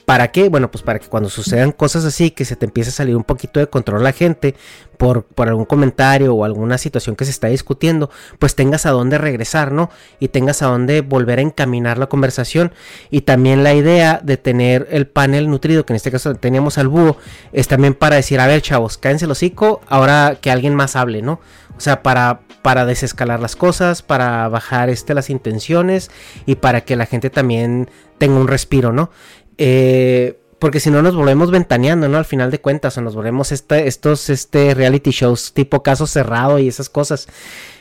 ¿Para 0.05 0.31
qué? 0.31 0.47
Bueno, 0.47 0.71
pues 0.71 0.85
para 0.85 0.99
que 0.99 1.07
cuando 1.07 1.29
sucedan 1.29 1.73
cosas 1.73 2.05
así, 2.05 2.31
que 2.31 2.45
se 2.45 2.55
te 2.55 2.65
empiece 2.65 2.91
a 2.91 2.93
salir 2.93 3.17
un 3.17 3.25
poquito 3.25 3.59
de 3.59 3.67
control 3.67 4.05
la 4.05 4.13
gente 4.13 4.55
por, 4.95 5.23
por 5.23 5.49
algún 5.49 5.65
comentario 5.65 6.33
o 6.33 6.45
alguna 6.45 6.77
situación 6.77 7.17
que 7.17 7.25
se 7.25 7.31
está 7.31 7.47
discutiendo, 7.47 8.09
pues 8.39 8.55
tengas 8.55 8.85
a 8.85 8.91
dónde 8.91 9.17
regresar, 9.17 9.73
¿no? 9.73 9.89
Y 10.21 10.29
tengas 10.29 10.61
a 10.61 10.67
dónde 10.67 11.01
volver 11.01 11.39
a 11.39 11.41
encaminar 11.41 11.97
la 11.97 12.07
conversación. 12.07 12.71
Y 13.09 13.21
también 13.21 13.65
la 13.65 13.73
idea 13.73 14.21
de 14.23 14.37
tener 14.37 14.87
el 14.91 15.07
panel 15.07 15.49
nutrido, 15.49 15.85
que 15.85 15.91
en 15.91 15.97
este 15.97 16.09
caso 16.09 16.33
teníamos 16.35 16.77
al 16.77 16.87
búho, 16.87 17.17
es 17.51 17.67
también 17.67 17.93
para 17.93 18.15
decir, 18.15 18.39
a 18.39 18.47
ver, 18.47 18.61
chavos, 18.61 18.97
cállense 18.97 19.25
el 19.25 19.31
hocico, 19.31 19.81
ahora 19.87 20.37
que 20.39 20.51
alguien 20.51 20.73
más 20.73 20.95
hable, 20.95 21.21
¿no? 21.21 21.41
O 21.77 21.79
sea, 21.79 22.01
para, 22.01 22.41
para 22.61 22.85
desescalar 22.85 23.39
las 23.39 23.55
cosas, 23.55 24.01
para 24.01 24.47
bajar 24.49 24.89
este, 24.89 25.13
las 25.13 25.29
intenciones 25.29 26.09
y 26.45 26.55
para 26.55 26.81
que 26.81 26.95
la 26.95 27.05
gente 27.05 27.29
también 27.29 27.89
tenga 28.17 28.39
un 28.39 28.47
respiro, 28.47 28.91
¿no? 28.91 29.11
Eh, 29.57 30.39
porque 30.59 30.79
si 30.79 30.89
no 30.89 31.03
nos 31.03 31.15
volvemos 31.15 31.51
ventaneando, 31.51 32.07
¿no? 32.07 32.17
Al 32.17 32.25
final 32.25 32.49
de 32.49 32.59
cuentas, 32.59 32.97
o 32.97 33.01
nos 33.01 33.15
volvemos 33.15 33.51
estos 33.51 34.29
este, 34.29 34.73
reality 34.73 35.11
shows 35.11 35.53
tipo 35.53 35.83
caso 35.83 36.07
cerrado 36.07 36.57
y 36.57 36.67
esas 36.67 36.89
cosas. 36.89 37.27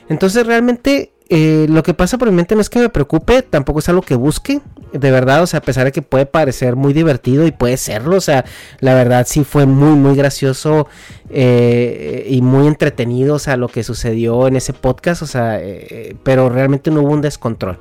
Entonces 0.09 0.47
realmente 0.47 1.13
eh, 1.29 1.67
lo 1.69 1.83
que 1.83 1.93
pasa 1.93 2.19
por 2.19 2.31
mi 2.31 2.37
mente 2.37 2.55
no 2.55 2.61
es 2.61 2.71
que 2.71 2.79
me 2.79 2.89
preocupe, 2.89 3.43
tampoco 3.43 3.81
es 3.81 3.89
algo 3.89 4.03
que 4.03 4.15
busque, 4.15 4.61
de 4.93 5.11
verdad, 5.11 5.43
o 5.43 5.47
sea, 5.47 5.59
a 5.59 5.63
pesar 5.63 5.85
de 5.85 5.93
que 5.93 6.03
puede 6.03 6.25
parecer 6.25 6.77
muy 6.77 6.93
divertido 6.93 7.47
y 7.47 7.53
puede 7.53 7.77
serlo, 7.77 8.17
o 8.17 8.21
sea, 8.21 8.45
la 8.79 8.95
verdad 8.95 9.27
sí 9.29 9.43
fue 9.43 9.67
muy, 9.67 9.97
muy 9.97 10.15
gracioso 10.17 10.87
eh, 11.31 12.27
y 12.31 12.43
muy 12.43 12.69
entretenido, 12.69 13.35
o 13.35 13.39
sea, 13.41 13.57
lo 13.57 13.69
que 13.69 13.83
sucedió 13.83 14.47
en 14.47 14.57
ese 14.57 14.73
podcast, 14.73 15.23
o 15.23 15.27
sea, 15.27 15.61
eh, 15.61 16.15
pero 16.23 16.49
realmente 16.49 16.91
no 16.91 17.03
hubo 17.03 17.13
un 17.13 17.23
descontrol. 17.23 17.79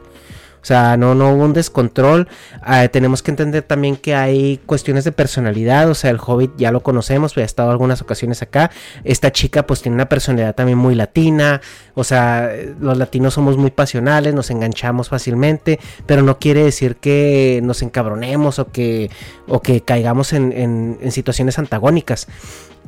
O 0.65 0.67
sea, 0.67 0.97
no, 0.97 1.13
no 1.13 1.31
hubo 1.31 1.43
un 1.43 1.53
descontrol. 1.53 2.27
Ah, 2.59 2.87
tenemos 2.87 3.21
que 3.21 3.29
entender 3.29 3.61
también 3.61 3.97
que 3.97 4.15
hay 4.15 4.57
cuestiones 4.65 5.03
de 5.03 5.11
personalidad. 5.11 5.87
O 5.91 5.93
sea, 5.93 6.09
el 6.09 6.17
Hobbit 6.17 6.53
ya 6.57 6.71
lo 6.71 6.81
conocemos, 6.81 7.35
pues 7.35 7.43
ha 7.43 7.45
estado 7.45 7.69
algunas 7.69 8.01
ocasiones 8.01 8.41
acá. 8.41 8.71
Esta 9.03 9.31
chica 9.31 9.67
pues 9.67 9.83
tiene 9.83 9.93
una 9.93 10.09
personalidad 10.09 10.55
también 10.55 10.79
muy 10.79 10.95
latina. 10.95 11.61
O 11.93 12.03
sea, 12.03 12.49
los 12.79 12.97
latinos 12.97 13.35
somos 13.35 13.57
muy 13.57 13.69
pasionales, 13.69 14.33
nos 14.33 14.49
enganchamos 14.49 15.09
fácilmente. 15.09 15.79
Pero 16.07 16.23
no 16.23 16.39
quiere 16.39 16.63
decir 16.63 16.95
que 16.95 17.59
nos 17.63 17.83
encabronemos 17.83 18.57
o 18.57 18.71
que, 18.71 19.11
o 19.47 19.61
que 19.61 19.81
caigamos 19.81 20.33
en, 20.33 20.97
situaciones 21.11 21.59
antagónicas. 21.59 22.27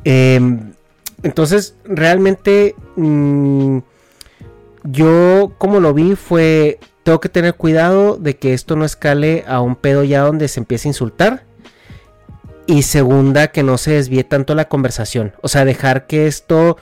Em, 0.03 0.73
entonces, 1.21 1.75
realmente... 1.85 2.73
Mm, 2.95 3.81
yo 4.89 5.51
como 5.57 5.79
lo 5.79 5.93
vi 5.93 6.15
fue 6.15 6.79
tengo 7.07 7.21
que 7.21 7.29
tener 7.29 7.53
cuidado 7.53 8.17
de 8.17 8.35
que 8.35 8.53
esto 8.53 8.75
no 8.75 8.83
escale 8.83 9.45
a 9.47 9.61
un 9.61 9.77
pedo 9.77 10.03
ya 10.03 10.23
donde 10.23 10.49
se 10.49 10.59
empiece 10.59 10.89
a 10.89 10.91
insultar. 10.91 11.45
Y 12.65 12.81
segunda, 12.81 13.47
que 13.47 13.63
no 13.63 13.77
se 13.77 13.91
desvíe 13.91 14.25
tanto 14.25 14.55
la 14.55 14.67
conversación. 14.67 15.31
O 15.41 15.47
sea, 15.47 15.63
dejar 15.63 16.05
que 16.05 16.27
esto 16.27 16.75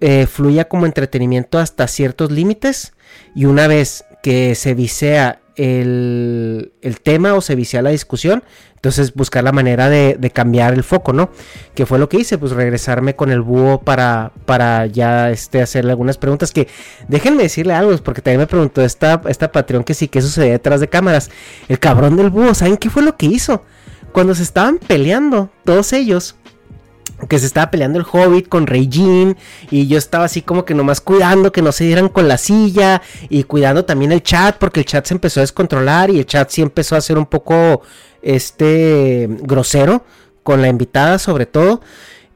eh, 0.00 0.28
fluya 0.28 0.68
como 0.68 0.86
entretenimiento 0.86 1.58
hasta 1.58 1.88
ciertos 1.88 2.30
límites. 2.30 2.92
Y 3.34 3.46
una 3.46 3.66
vez 3.66 4.04
que 4.22 4.54
se 4.54 4.74
visea 4.74 5.40
el, 5.56 6.72
el 6.82 7.00
tema 7.00 7.34
o 7.34 7.40
se 7.40 7.54
vicia 7.54 7.82
la 7.82 7.90
discusión, 7.90 8.44
entonces 8.86 9.14
buscar 9.14 9.42
la 9.42 9.50
manera 9.50 9.88
de, 9.88 10.30
cambiar 10.32 10.72
el 10.74 10.84
foco, 10.84 11.12
¿no? 11.12 11.30
Que 11.74 11.86
fue 11.86 11.98
lo 11.98 12.08
que 12.08 12.18
hice, 12.18 12.38
pues 12.38 12.52
regresarme 12.52 13.16
con 13.16 13.32
el 13.32 13.40
búho 13.40 13.80
para, 13.80 14.32
para 14.44 14.86
ya 14.86 15.30
este, 15.30 15.60
hacerle 15.60 15.90
algunas 15.90 16.18
preguntas 16.18 16.52
que 16.52 16.68
déjenme 17.08 17.42
decirle 17.42 17.74
algo, 17.74 17.96
porque 17.98 18.22
también 18.22 18.40
me 18.40 18.46
preguntó 18.46 18.82
esta, 18.82 19.22
esta 19.28 19.50
Patreon 19.50 19.82
que 19.82 19.94
sí, 19.94 20.06
que 20.06 20.22
sucedía 20.22 20.52
detrás 20.52 20.80
de 20.80 20.88
cámaras. 20.88 21.30
El 21.68 21.80
cabrón 21.80 22.16
del 22.16 22.30
búho, 22.30 22.54
¿saben 22.54 22.76
qué 22.76 22.88
fue 22.88 23.02
lo 23.02 23.16
que 23.16 23.26
hizo? 23.26 23.64
Cuando 24.12 24.34
se 24.36 24.44
estaban 24.44 24.78
peleando, 24.78 25.50
todos 25.64 25.92
ellos, 25.92 26.36
que 27.28 27.38
se 27.38 27.46
estaba 27.46 27.70
peleando 27.70 27.98
el 27.98 28.04
Hobbit 28.10 28.48
con 28.48 28.66
Rey 28.66 28.88
y 29.70 29.86
yo 29.86 29.98
estaba 29.98 30.24
así 30.24 30.42
como 30.42 30.64
que 30.64 30.74
nomás 30.74 31.00
cuidando 31.00 31.50
que 31.50 31.62
no 31.62 31.72
se 31.72 31.84
dieran 31.84 32.08
con 32.08 32.28
la 32.28 32.36
silla 32.36 33.02
y 33.28 33.44
cuidando 33.44 33.84
también 33.84 34.12
el 34.12 34.22
chat 34.22 34.56
porque 34.58 34.80
el 34.80 34.86
chat 34.86 35.06
se 35.06 35.14
empezó 35.14 35.40
a 35.40 35.42
descontrolar 35.42 36.10
y 36.10 36.18
el 36.18 36.26
chat 36.26 36.50
sí 36.50 36.62
empezó 36.62 36.94
a 36.94 37.00
ser 37.00 37.18
un 37.18 37.26
poco 37.26 37.82
este 38.22 39.28
grosero 39.42 40.04
con 40.42 40.60
la 40.60 40.68
invitada 40.68 41.18
sobre 41.18 41.46
todo. 41.46 41.80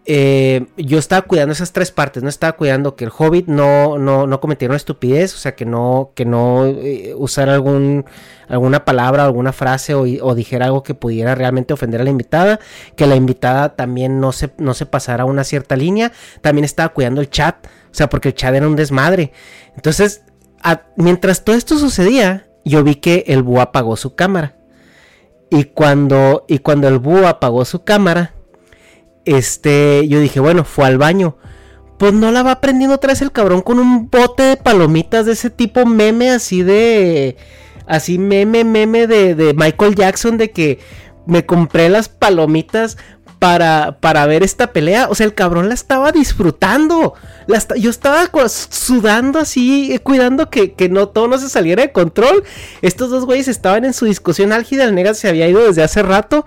Eh, 0.07 0.67
yo 0.79 0.99
estaba 0.99 1.23
cuidando 1.23 1.53
esas 1.53 1.73
tres 1.73 1.91
partes, 1.91 2.23
no 2.23 2.31
estaba 2.31 2.55
cuidando 2.55 2.97
que 2.97 3.05
el 3.05 3.13
hobbit 3.17 3.47
no, 3.47 3.99
no, 3.99 4.27
no 4.27 4.41
cometiera 4.41 4.73
una 4.73 4.79
estupidez, 4.79 5.35
o 5.35 5.39
sea, 5.39 5.55
que 5.55 5.67
no, 5.67 6.13
que 6.15 6.25
no 6.25 6.65
eh, 6.67 7.15
usara 7.17 7.53
algún, 7.53 8.07
alguna 8.49 8.85
palabra, 8.87 9.25
alguna 9.25 9.53
frase 9.53 9.95
o, 9.95 10.35
dijera 10.35 10.67
algo 10.67 10.83
que 10.83 10.95
pudiera 10.95 11.35
realmente 11.35 11.75
ofender 11.75 12.01
a 12.01 12.05
la 12.05 12.11
invitada, 12.11 12.61
que 12.97 13.07
la 13.07 13.15
invitada 13.15 13.77
también 13.77 14.21
no 14.21 14.33
se, 14.33 14.53
no 14.57 14.73
se 14.73 14.87
pasara 14.87 15.27
una 15.27 15.45
cierta 15.45 15.77
línea, 15.77 16.13
también 16.41 16.65
estaba 16.65 16.89
cuidando 16.95 17.21
el 17.21 17.29
chat, 17.29 17.67
o 17.67 17.95
sea, 17.95 18.09
porque 18.09 18.29
el 18.29 18.35
chat 18.35 18.55
era 18.55 18.67
un 18.67 18.77
desmadre. 18.77 19.33
Entonces, 19.77 20.23
mientras 20.97 21.45
todo 21.45 21.57
esto 21.57 21.79
sucedía, 21.79 22.49
yo 22.65 22.83
vi 22.83 22.97
que 22.97 23.25
el 23.29 23.43
búho 23.43 23.61
apagó 23.61 23.97
su 23.97 24.15
cámara. 24.15 24.57
Y 25.51 25.65
cuando, 25.65 26.45
y 26.49 26.61
cuando 26.61 26.89
el 26.89 26.99
búho 26.99 27.27
apagó 27.27 27.65
su 27.65 27.85
cámara, 27.85 28.35
este, 29.25 30.07
yo 30.09 30.21
dije, 30.21 30.41
bueno, 30.41 30.65
fue 30.65 30.87
al 30.87 30.99
baño. 30.99 31.37
Pues 31.99 32.13
no 32.15 32.33
la 32.33 32.43
va 32.43 32.61
prendiendo 32.61 32.97
otra 32.97 33.13
vez 33.13 33.21
el 33.21 33.33
cabrón 33.33 33.61
con 33.61 33.79
un 33.79 34.09
bote 34.09 34.43
de 34.43 34.57
palomitas 34.57 35.27
de 35.27 35.33
ese 35.33 35.51
tipo 35.51 35.85
meme 35.87 36.31
así 36.31 36.63
de... 36.63 37.37
Así 37.87 38.19
meme, 38.19 38.63
meme 38.63 39.09
de, 39.09 39.35
de 39.35 39.53
Michael 39.53 39.97
Jackson 39.97 40.39
de 40.39 40.53
que 40.53 40.79
me 41.27 41.45
compré 41.45 41.89
las 41.89 42.09
palomitas 42.09 42.97
para, 43.41 43.99
para 44.01 44.27
ver 44.27 44.45
esta 44.45 44.73
pelea. 44.73 45.09
O 45.09 45.17
sea, 45.17 45.27
el 45.27 45.35
cabrón 45.35 45.69
la 45.69 45.75
estaba 45.75 46.13
disfrutando. 46.13 47.15
yo 47.77 47.91
estaba 47.91 48.31
sudando 48.49 49.41
así, 49.41 49.93
eh, 49.93 49.99
cuidando 49.99 50.51
que, 50.51 50.75
que, 50.75 50.89
no 50.89 51.09
todo 51.09 51.27
no 51.27 51.39
se 51.39 51.49
saliera 51.49 51.83
de 51.83 51.91
control. 51.91 52.45
Estos 52.83 53.11
dos 53.11 53.25
güeyes 53.25 53.49
estaban 53.49 53.85
en 53.85 53.95
su 53.95 54.05
discusión 54.05 54.53
álgida. 54.53 54.85
El 54.85 54.95
nega 54.95 55.15
se 55.15 55.29
había 55.29 55.49
ido 55.49 55.67
desde 55.67 55.83
hace 55.83 56.03
rato. 56.03 56.47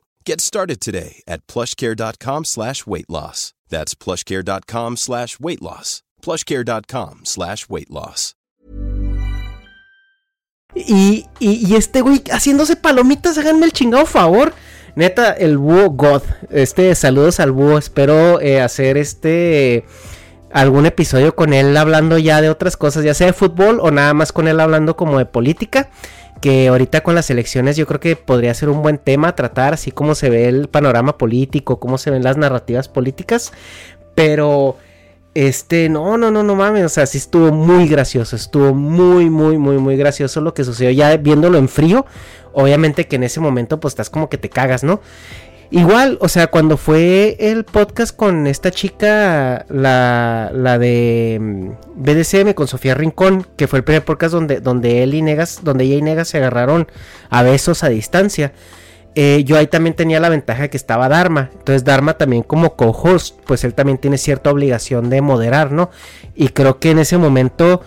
Get 0.23 0.39
started 0.39 0.79
today 0.79 1.23
at 1.27 1.47
plushcare.com 1.47 2.45
slash 2.45 2.85
weight 2.85 3.09
loss. 3.09 3.53
That's 3.69 3.95
plushcare.com 3.95 4.97
slash 4.97 5.39
weight 5.39 5.61
loss. 5.61 6.03
plushcare.com 6.21 7.21
slash 7.23 7.67
weight 7.67 7.89
loss. 7.89 8.35
Y, 10.75 11.25
y, 11.39 11.67
y 11.67 11.75
este 11.75 12.01
güey 12.01 12.23
haciéndose 12.31 12.75
palomitas, 12.77 13.37
háganme 13.37 13.65
el 13.65 13.73
chingado 13.73 14.05
favor. 14.05 14.53
Neta, 14.95 15.33
el 15.33 15.57
búho 15.57 15.89
God. 15.89 16.21
Este, 16.51 16.93
saludos 16.93 17.39
al 17.39 17.51
búho. 17.51 17.79
Espero 17.79 18.39
eh, 18.39 18.61
hacer 18.61 18.97
este 18.97 19.85
algún 20.53 20.85
episodio 20.85 21.35
con 21.35 21.53
él 21.53 21.75
hablando 21.77 22.17
ya 22.17 22.41
de 22.41 22.49
otras 22.49 22.77
cosas, 22.77 23.03
ya 23.03 23.13
sea 23.13 23.27
de 23.27 23.33
fútbol 23.33 23.79
o 23.81 23.89
nada 23.89 24.13
más 24.13 24.31
con 24.31 24.47
él 24.47 24.59
hablando 24.59 24.95
como 24.95 25.17
de 25.17 25.25
política. 25.25 25.89
Que 26.41 26.67
ahorita 26.67 27.01
con 27.01 27.15
las 27.15 27.29
elecciones 27.29 27.77
yo 27.77 27.85
creo 27.87 27.99
que 27.99 28.15
podría 28.15 28.53
ser 28.53 28.69
un 28.69 28.81
buen 28.81 28.97
tema 28.97 29.35
tratar, 29.35 29.73
así 29.73 29.91
como 29.91 30.15
se 30.15 30.29
ve 30.29 30.47
el 30.47 30.67
panorama 30.67 31.17
político, 31.17 31.79
cómo 31.79 31.97
se 31.97 32.11
ven 32.11 32.23
las 32.23 32.37
narrativas 32.37 32.89
políticas. 32.89 33.53
Pero 34.15 34.75
este, 35.33 35.87
no, 35.87 36.17
no, 36.17 36.29
no, 36.29 36.43
no 36.43 36.55
mames, 36.55 36.83
o 36.83 36.89
sea, 36.89 37.05
sí 37.05 37.17
estuvo 37.17 37.51
muy 37.51 37.87
gracioso, 37.87 38.35
estuvo 38.35 38.73
muy, 38.73 39.29
muy, 39.29 39.57
muy, 39.57 39.77
muy 39.77 39.95
gracioso 39.95 40.41
lo 40.41 40.53
que 40.53 40.65
sucedió 40.65 40.91
ya 40.91 41.15
viéndolo 41.17 41.57
en 41.57 41.69
frío. 41.69 42.05
Obviamente 42.53 43.07
que 43.07 43.15
en 43.15 43.23
ese 43.23 43.39
momento 43.39 43.79
pues 43.79 43.93
estás 43.93 44.09
como 44.09 44.29
que 44.29 44.37
te 44.37 44.49
cagas, 44.49 44.83
¿no? 44.83 44.99
Igual, 45.71 46.17
o 46.19 46.27
sea, 46.27 46.47
cuando 46.47 46.75
fue 46.75 47.37
el 47.39 47.63
podcast 47.63 48.13
con 48.13 48.45
esta 48.45 48.71
chica, 48.71 49.65
la, 49.69 50.51
la 50.53 50.77
de 50.77 51.37
mm, 51.39 51.69
BDCM 51.95 52.53
con 52.53 52.67
Sofía 52.67 52.93
Rincón, 52.93 53.47
que 53.55 53.67
fue 53.67 53.79
el 53.79 53.85
primer 53.85 54.03
podcast 54.03 54.33
donde, 54.33 54.59
donde 54.59 55.01
él 55.01 55.13
y 55.13 55.21
Negas, 55.21 55.61
donde 55.63 55.85
ella 55.85 55.95
y 55.95 56.01
Negas 56.01 56.27
se 56.27 56.39
agarraron 56.39 56.87
a 57.29 57.41
besos 57.43 57.85
a 57.85 57.89
distancia. 57.89 58.51
Eh, 59.15 59.43
yo 59.45 59.57
ahí 59.57 59.67
también 59.67 59.95
tenía 59.95 60.19
la 60.19 60.27
ventaja 60.27 60.63
de 60.63 60.69
que 60.69 60.75
estaba 60.75 61.07
Dharma. 61.07 61.51
Entonces 61.53 61.85
Dharma 61.85 62.17
también 62.17 62.43
como 62.43 62.75
co-host, 62.75 63.39
pues 63.45 63.63
él 63.63 63.73
también 63.73 63.97
tiene 63.97 64.17
cierta 64.17 64.51
obligación 64.51 65.09
de 65.09 65.21
moderar, 65.21 65.71
¿no? 65.71 65.89
Y 66.35 66.49
creo 66.49 66.79
que 66.79 66.91
en 66.91 66.99
ese 66.99 67.17
momento 67.17 67.81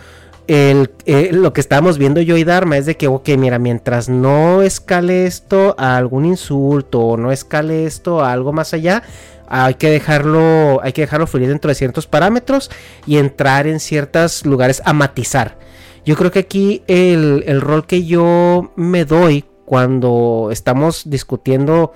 el, 0.47 0.93
eh, 1.07 1.31
lo 1.33 1.53
que 1.53 1.61
estábamos 1.61 1.99
viendo 1.99 2.21
yo 2.21 2.37
y 2.37 2.45
Dharma 2.45 2.77
es 2.77 2.87
de 2.87 2.97
que, 2.97 3.07
ok, 3.07 3.29
mira, 3.39 3.59
mientras 3.59 4.09
no 4.09 4.63
escale 4.63 5.27
esto 5.27 5.75
a 5.79 5.97
algún 5.97 6.25
insulto 6.25 7.01
o 7.01 7.17
no 7.17 7.33
escale 7.33 7.87
esto 7.87 8.23
a 8.23 8.33
algo 8.33 8.53
más 8.53 8.75
allá, 8.75 9.03
hay 9.49 9.75
que 9.75 9.91
dejarlo, 9.91 10.81
hay 10.83 10.93
que 10.93 11.03
dejarlo 11.03 11.27
fluir 11.27 11.49
dentro 11.49 11.69
de 11.69 11.75
ciertos 11.75 12.07
parámetros 12.07 12.71
y 13.07 13.19
entrar 13.19 13.67
en 13.67 13.81
ciertos 13.81 14.45
lugares 14.47 14.83
a 14.85 14.93
matizar. 14.93 15.59
Yo 16.05 16.17
creo 16.17 16.31
que 16.31 16.41
aquí 16.41 16.83
el, 16.87 17.45
el 17.47 17.61
rol 17.61 17.87
que 17.87 18.05
yo 18.05 18.73
me 18.77 19.05
doy 19.05 19.45
cuando 19.65 20.51
estamos 20.53 21.09
discutiendo 21.09 21.93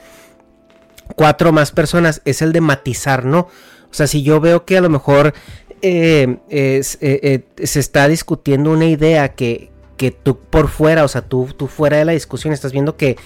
cuatro 1.17 1.53
más 1.53 1.73
personas 1.73 2.23
es 2.25 2.43
el 2.43 2.53
de 2.53 2.61
matizar, 2.61 3.25
¿no? 3.25 3.49
O 3.91 3.95
sea, 3.95 4.07
si 4.07 4.23
yo 4.23 4.41
veo 4.41 4.65
que 4.65 4.77
a 4.77 4.81
lo 4.81 4.91
mejor 4.91 5.35
eh, 5.83 6.39
eh, 6.49 6.83
eh, 7.01 7.67
se 7.67 7.81
está 7.81 8.09
discutiendo 8.09 8.71
una 8.71 8.87
idea 8.87 9.35
que, 9.35 9.71
que 9.97 10.11
tú 10.11 10.39
por 10.39 10.69
fuera, 10.69 11.05
o 11.05 11.09
sea, 11.09 11.23
tú, 11.23 11.49
tú 11.57 11.67
fuera 11.67 11.97
de 11.97 12.05
la 12.05 12.13
discusión 12.13 12.53
estás 12.53 12.73
viendo 12.73 12.97
que 12.97 13.17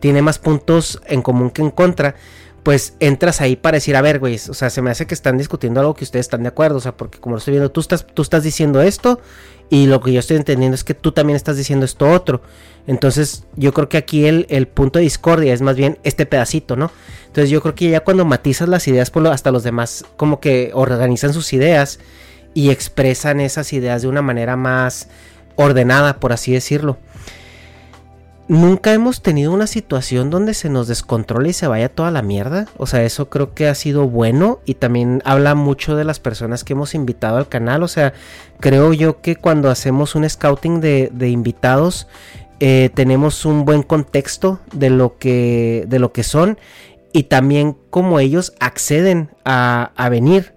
tiene 0.00 0.22
más 0.22 0.38
puntos 0.38 1.00
en 1.06 1.22
común 1.22 1.50
que 1.50 1.62
en 1.62 1.70
contra, 1.70 2.16
pues 2.62 2.94
entras 3.00 3.40
ahí 3.40 3.56
para 3.56 3.76
decir, 3.76 3.96
a 3.96 4.02
ver, 4.02 4.18
güey, 4.18 4.34
o 4.34 4.54
sea, 4.54 4.70
se 4.70 4.82
me 4.82 4.90
hace 4.90 5.06
que 5.06 5.14
están 5.14 5.38
discutiendo 5.38 5.80
algo 5.80 5.94
que 5.94 6.04
ustedes 6.04 6.26
están 6.26 6.42
de 6.42 6.48
acuerdo, 6.48 6.78
o 6.78 6.80
sea, 6.80 6.96
porque 6.96 7.18
como 7.18 7.34
lo 7.34 7.38
estoy 7.38 7.52
viendo, 7.52 7.70
tú 7.70 7.80
estás, 7.80 8.06
tú 8.06 8.22
estás 8.22 8.42
diciendo 8.42 8.80
esto 8.82 9.20
y 9.68 9.86
lo 9.86 10.00
que 10.00 10.12
yo 10.12 10.20
estoy 10.20 10.36
entendiendo 10.36 10.74
es 10.74 10.84
que 10.84 10.94
tú 10.94 11.12
también 11.12 11.36
estás 11.36 11.56
diciendo 11.56 11.84
esto 11.84 12.10
otro. 12.10 12.42
Entonces 12.86 13.44
yo 13.56 13.72
creo 13.72 13.88
que 13.88 13.96
aquí 13.96 14.26
el, 14.26 14.46
el 14.48 14.66
punto 14.66 14.98
de 14.98 15.04
discordia 15.04 15.54
es 15.54 15.62
más 15.62 15.76
bien 15.76 15.98
este 16.02 16.26
pedacito, 16.26 16.76
¿no? 16.76 16.90
Entonces 17.26 17.50
yo 17.50 17.62
creo 17.62 17.74
que 17.74 17.90
ya 17.90 18.00
cuando 18.00 18.24
matizas 18.24 18.68
las 18.68 18.86
ideas, 18.88 19.10
por 19.10 19.22
lo, 19.22 19.30
hasta 19.30 19.50
los 19.50 19.62
demás 19.62 20.04
como 20.16 20.40
que 20.40 20.70
organizan 20.74 21.32
sus 21.32 21.52
ideas 21.52 22.00
y 22.54 22.70
expresan 22.70 23.40
esas 23.40 23.72
ideas 23.72 24.02
de 24.02 24.08
una 24.08 24.22
manera 24.22 24.56
más 24.56 25.08
ordenada, 25.56 26.18
por 26.18 26.32
así 26.32 26.52
decirlo 26.52 26.98
nunca 28.52 28.92
hemos 28.92 29.22
tenido 29.22 29.52
una 29.52 29.66
situación 29.66 30.28
donde 30.28 30.52
se 30.54 30.68
nos 30.68 30.86
descontrole 30.86 31.48
y 31.48 31.52
se 31.52 31.66
vaya 31.66 31.88
toda 31.88 32.10
la 32.10 32.22
mierda. 32.22 32.66
O 32.76 32.86
sea, 32.86 33.02
eso 33.02 33.28
creo 33.28 33.54
que 33.54 33.68
ha 33.68 33.74
sido 33.74 34.08
bueno 34.08 34.60
y 34.64 34.74
también 34.74 35.22
habla 35.24 35.54
mucho 35.54 35.96
de 35.96 36.04
las 36.04 36.20
personas 36.20 36.64
que 36.64 36.74
hemos 36.74 36.94
invitado 36.94 37.38
al 37.38 37.48
canal. 37.48 37.82
O 37.82 37.88
sea, 37.88 38.12
creo 38.60 38.92
yo 38.92 39.20
que 39.20 39.36
cuando 39.36 39.70
hacemos 39.70 40.14
un 40.14 40.28
scouting 40.28 40.80
de, 40.80 41.28
invitados 41.28 42.08
eh, 42.64 42.90
tenemos 42.94 43.44
un 43.44 43.64
buen 43.64 43.82
contexto 43.82 44.60
de 44.72 44.88
lo 44.88 45.18
que, 45.18 45.84
de 45.88 45.98
lo 45.98 46.12
que 46.12 46.22
son 46.22 46.60
y 47.12 47.24
también 47.24 47.76
cómo 47.90 48.20
ellos 48.20 48.52
acceden 48.60 49.30
a, 49.44 49.90
a 49.96 50.08
venir. 50.08 50.54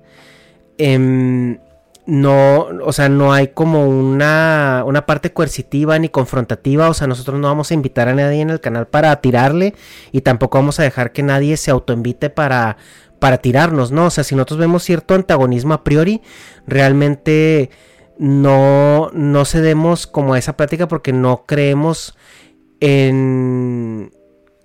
Eh, 0.77 1.57
no, 2.05 2.67
o 2.83 2.93
sea, 2.93 3.09
no 3.09 3.33
hay 3.33 3.47
como 3.47 3.87
una, 3.87 4.83
una 4.85 5.07
parte 5.07 5.33
coercitiva 5.33 5.97
ni 5.97 6.09
confrontativa, 6.09 6.91
o 6.91 6.93
sea, 6.93 7.07
nosotros 7.07 7.39
no 7.39 7.47
vamos 7.47 7.71
a 7.71 7.73
invitar 7.73 8.07
a 8.07 8.13
nadie 8.13 8.41
en 8.41 8.51
el 8.51 8.59
canal 8.59 8.85
para 8.85 9.19
tirarle 9.19 9.73
y 10.11 10.21
tampoco 10.21 10.59
vamos 10.59 10.79
a 10.79 10.83
dejar 10.83 11.11
que 11.11 11.23
nadie 11.23 11.57
se 11.57 11.71
autoinvite 11.71 12.29
para, 12.29 12.77
para 13.17 13.39
tirarnos, 13.39 13.91
¿no? 13.91 14.05
O 14.05 14.09
sea, 14.11 14.23
si 14.23 14.35
nosotros 14.35 14.59
vemos 14.59 14.83
cierto 14.83 15.15
antagonismo 15.15 15.73
a 15.73 15.83
priori, 15.83 16.21
realmente 16.67 17.71
no, 18.17 19.09
no 19.13 19.45
cedemos 19.45 20.07
como 20.07 20.33
a 20.33 20.39
esa 20.39 20.57
práctica 20.57 20.87
porque 20.87 21.13
no 21.13 21.45
creemos 21.45 22.17
en, 22.79 24.11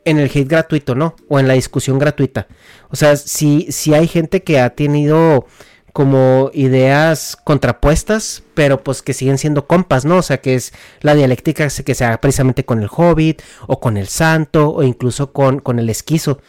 en 0.05 0.19
el 0.19 0.27
hate 0.27 0.49
gratuito, 0.49 0.95
¿no? 0.95 1.15
O 1.29 1.39
en 1.39 1.49
la 1.49 1.55
discusión 1.55 1.99
gratuita. 1.99 2.49
O 2.91 2.97
sea, 2.97 3.17
si, 3.17 3.71
si 3.71 3.95
hay 3.95 4.09
gente 4.09 4.43
que 4.43 4.61
ha 4.61 4.71
tenido 4.71 5.47
como 5.93 6.51
ideas 6.55 7.37
contrapuestas, 7.43 8.43
pero 8.55 8.83
pues 8.85 9.03
que 9.03 9.13
siguen 9.13 9.39
siendo 9.39 9.67
compas, 9.67 10.05
¿no? 10.05 10.19
O 10.19 10.23
sea, 10.23 10.41
que 10.41 10.55
es 10.55 10.73
la 11.01 11.15
dialéctica 11.15 11.69
que 11.69 11.95
se 11.95 12.05
haga 12.05 12.21
precisamente 12.21 12.65
con 12.65 12.83
el 12.83 12.89
hobbit, 12.91 13.43
o 13.67 13.81
con 13.81 13.97
el 13.97 14.07
santo, 14.07 14.71
o 14.71 14.83
incluso 14.83 15.33
con, 15.33 15.61
con 15.61 15.79
el 15.79 15.91
esquizo. 15.91 16.41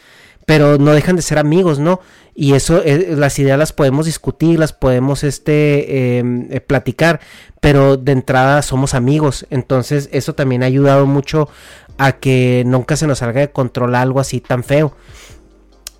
Pero 0.46 0.78
no 0.78 0.92
dejan 0.92 1.16
de 1.16 1.22
ser 1.22 1.38
amigos, 1.38 1.78
¿no? 1.78 2.00
Y 2.34 2.54
eso, 2.54 2.82
eh, 2.84 3.14
las 3.16 3.38
ideas 3.38 3.58
las 3.58 3.72
podemos 3.72 4.06
discutir, 4.06 4.58
las 4.58 4.72
podemos 4.72 5.22
este, 5.22 6.18
em, 6.18 6.48
eh, 6.50 6.60
platicar, 6.60 7.20
pero 7.60 7.96
de 7.96 8.12
entrada 8.12 8.62
somos 8.62 8.94
amigos. 8.94 9.46
Entonces, 9.50 10.08
eso 10.12 10.34
también 10.34 10.62
ha 10.62 10.66
ayudado 10.66 11.06
mucho 11.06 11.48
a 11.98 12.12
que 12.12 12.64
nunca 12.66 12.96
se 12.96 13.06
nos 13.06 13.18
salga 13.18 13.40
de 13.40 13.50
control 13.50 13.94
algo 13.94 14.20
así 14.20 14.40
tan 14.40 14.64
feo. 14.64 14.96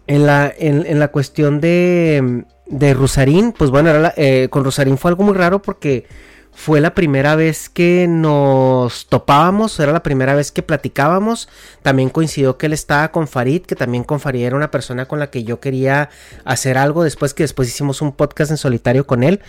En 0.07 0.27
la, 0.27 0.53
en 0.59 0.99
la 0.99 1.09
cuestión 1.09 1.61
de, 1.61 2.45
de 2.73 2.95
Rosarín, 2.95 3.53
pues 3.53 3.71
bueno, 3.71 3.91
eh, 4.17 4.49
con 4.51 4.65
Rosarín 4.65 4.97
fue 4.97 5.11
algo 5.11 5.25
muy 5.25 5.35
raro 5.35 5.61
porque 5.61 6.07
fue 6.55 6.81
la 6.81 6.95
primera 6.95 7.35
vez 7.35 7.69
que 7.69 8.07
nos 8.09 9.07
topábamos, 9.07 9.81
era 9.81 9.93
la 9.93 10.03
primera 10.03 10.35
vez 10.35 10.53
que 10.53 10.63
platicábamos. 10.63 11.49
También 11.83 12.11
coincidió 12.11 12.59
que 12.59 12.67
él 12.67 12.73
estaba 12.73 13.11
con 13.11 13.27
Farid, 13.27 13.63
que 13.63 13.75
también 13.75 14.05
con 14.05 14.21
Farid 14.21 14.45
era 14.45 14.57
una 14.57 14.71
persona 14.71 15.07
con 15.07 15.19
la 15.19 15.31
que 15.31 15.45
yo 15.45 15.61
quería 15.61 16.11
hacer 16.45 16.79
algo 16.79 17.05
después 17.05 17.35
que 17.35 17.43
después 17.43 17.69
hicimos 17.69 18.03
un 18.03 18.13
podcast 18.13 18.51
en 18.51 18.59
solitario 18.59 19.07
con 19.07 19.25
él. 19.25 19.41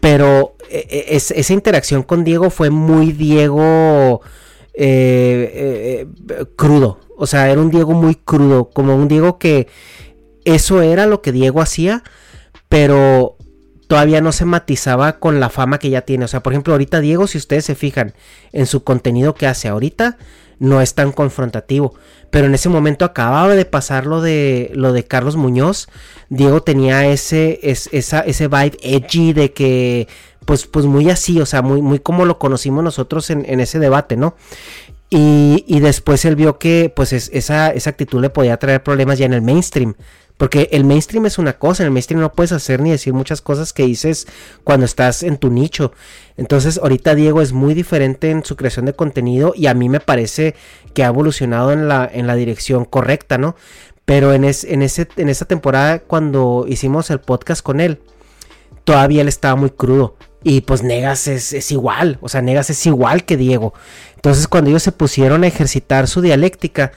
Pero 0.00 0.56
eh, 0.68 0.86
eh, 0.90 1.06
esa 1.16 1.52
interacción 1.52 2.02
con 2.02 2.24
Diego 2.24 2.50
fue 2.50 2.70
muy 2.70 3.12
Diego 3.12 4.20
crudo. 6.56 7.00
O 7.16 7.26
sea, 7.26 7.50
era 7.50 7.60
un 7.60 7.70
Diego 7.70 7.94
muy 7.94 8.14
crudo, 8.14 8.70
como 8.70 8.94
un 8.94 9.08
Diego 9.08 9.38
que 9.38 9.68
eso 10.44 10.82
era 10.82 11.06
lo 11.06 11.20
que 11.20 11.32
Diego 11.32 11.60
hacía 11.60 12.04
pero 12.68 13.36
todavía 13.88 14.20
no 14.20 14.32
se 14.32 14.44
matizaba 14.44 15.18
con 15.18 15.40
la 15.40 15.48
fama 15.48 15.78
que 15.78 15.90
ya 15.90 16.02
tiene. 16.02 16.26
O 16.26 16.28
sea, 16.28 16.42
por 16.42 16.52
ejemplo, 16.52 16.74
ahorita 16.74 17.00
Diego, 17.00 17.26
si 17.26 17.38
ustedes 17.38 17.64
se 17.64 17.74
fijan 17.74 18.12
en 18.52 18.66
su 18.66 18.84
contenido 18.84 19.34
que 19.34 19.46
hace 19.46 19.66
ahorita, 19.66 20.18
no 20.60 20.80
es 20.80 20.94
tan 20.94 21.10
confrontativo. 21.10 21.94
Pero 22.30 22.46
en 22.46 22.54
ese 22.54 22.68
momento 22.68 23.04
acababa 23.04 23.54
de 23.54 23.64
pasar 23.64 24.06
lo 24.06 24.20
de, 24.20 24.70
lo 24.74 24.92
de 24.92 25.04
Carlos 25.04 25.36
Muñoz. 25.36 25.88
Diego 26.28 26.62
tenía 26.62 27.06
ese, 27.06 27.60
esa, 27.62 28.20
ese 28.20 28.48
vibe 28.48 28.76
edgy 28.82 29.32
de 29.32 29.52
que, 29.52 30.06
pues, 30.44 30.66
pues 30.66 30.84
muy 30.84 31.08
así, 31.08 31.40
o 31.40 31.46
sea, 31.46 31.62
muy, 31.62 31.80
muy 31.80 31.98
como 31.98 32.26
lo 32.26 32.38
conocimos 32.38 32.84
nosotros 32.84 33.30
en, 33.30 33.46
en 33.48 33.60
ese 33.60 33.78
debate, 33.78 34.16
¿no? 34.16 34.36
Y, 35.10 35.64
y, 35.66 35.80
después 35.80 36.26
él 36.26 36.36
vio 36.36 36.58
que 36.58 36.92
pues 36.94 37.14
esa, 37.14 37.70
esa 37.70 37.90
actitud 37.90 38.20
le 38.20 38.28
podía 38.28 38.58
traer 38.58 38.82
problemas 38.82 39.16
ya 39.16 39.24
en 39.24 39.32
el 39.32 39.40
mainstream 39.40 39.94
Porque 40.38 40.70
el 40.72 40.84
mainstream 40.84 41.26
es 41.26 41.36
una 41.36 41.58
cosa, 41.58 41.82
en 41.82 41.88
el 41.88 41.92
mainstream 41.92 42.20
no 42.20 42.32
puedes 42.32 42.52
hacer 42.52 42.80
ni 42.80 42.90
decir 42.90 43.12
muchas 43.12 43.42
cosas 43.42 43.72
que 43.72 43.84
dices 43.84 44.26
cuando 44.64 44.86
estás 44.86 45.22
en 45.22 45.36
tu 45.36 45.50
nicho. 45.50 45.92
Entonces 46.36 46.78
ahorita 46.78 47.14
Diego 47.14 47.42
es 47.42 47.52
muy 47.52 47.74
diferente 47.74 48.30
en 48.30 48.44
su 48.44 48.56
creación 48.56 48.86
de 48.86 48.94
contenido 48.94 49.52
y 49.54 49.66
a 49.66 49.74
mí 49.74 49.88
me 49.88 50.00
parece 50.00 50.54
que 50.94 51.04
ha 51.04 51.08
evolucionado 51.08 51.72
en 51.72 51.88
la, 51.88 52.08
en 52.10 52.26
la 52.26 52.36
dirección 52.36 52.84
correcta, 52.84 53.36
¿no? 53.36 53.56
Pero 54.04 54.32
en, 54.32 54.44
en, 54.44 54.82
ese, 54.82 55.08
en 55.16 55.28
esa 55.28 55.44
temporada 55.44 55.98
cuando 55.98 56.64
hicimos 56.66 57.10
el 57.10 57.20
podcast 57.20 57.62
con 57.62 57.80
él, 57.80 58.00
todavía 58.84 59.20
él 59.20 59.28
estaba 59.28 59.54
muy 59.54 59.68
crudo. 59.68 60.16
Y 60.44 60.60
pues 60.60 60.82
Negas 60.82 61.26
es, 61.26 61.70
igual, 61.72 62.18
o 62.22 62.28
sea, 62.28 62.40
Negas 62.42 62.70
es 62.70 62.86
igual 62.86 63.24
que 63.24 63.36
Diego. 63.36 63.74
Entonces 64.14 64.46
cuando 64.46 64.70
ellos 64.70 64.82
se 64.82 64.92
pusieron 64.92 65.42
a 65.42 65.48
ejercitar 65.48 66.06
su 66.06 66.22
dialéctica, 66.22 66.92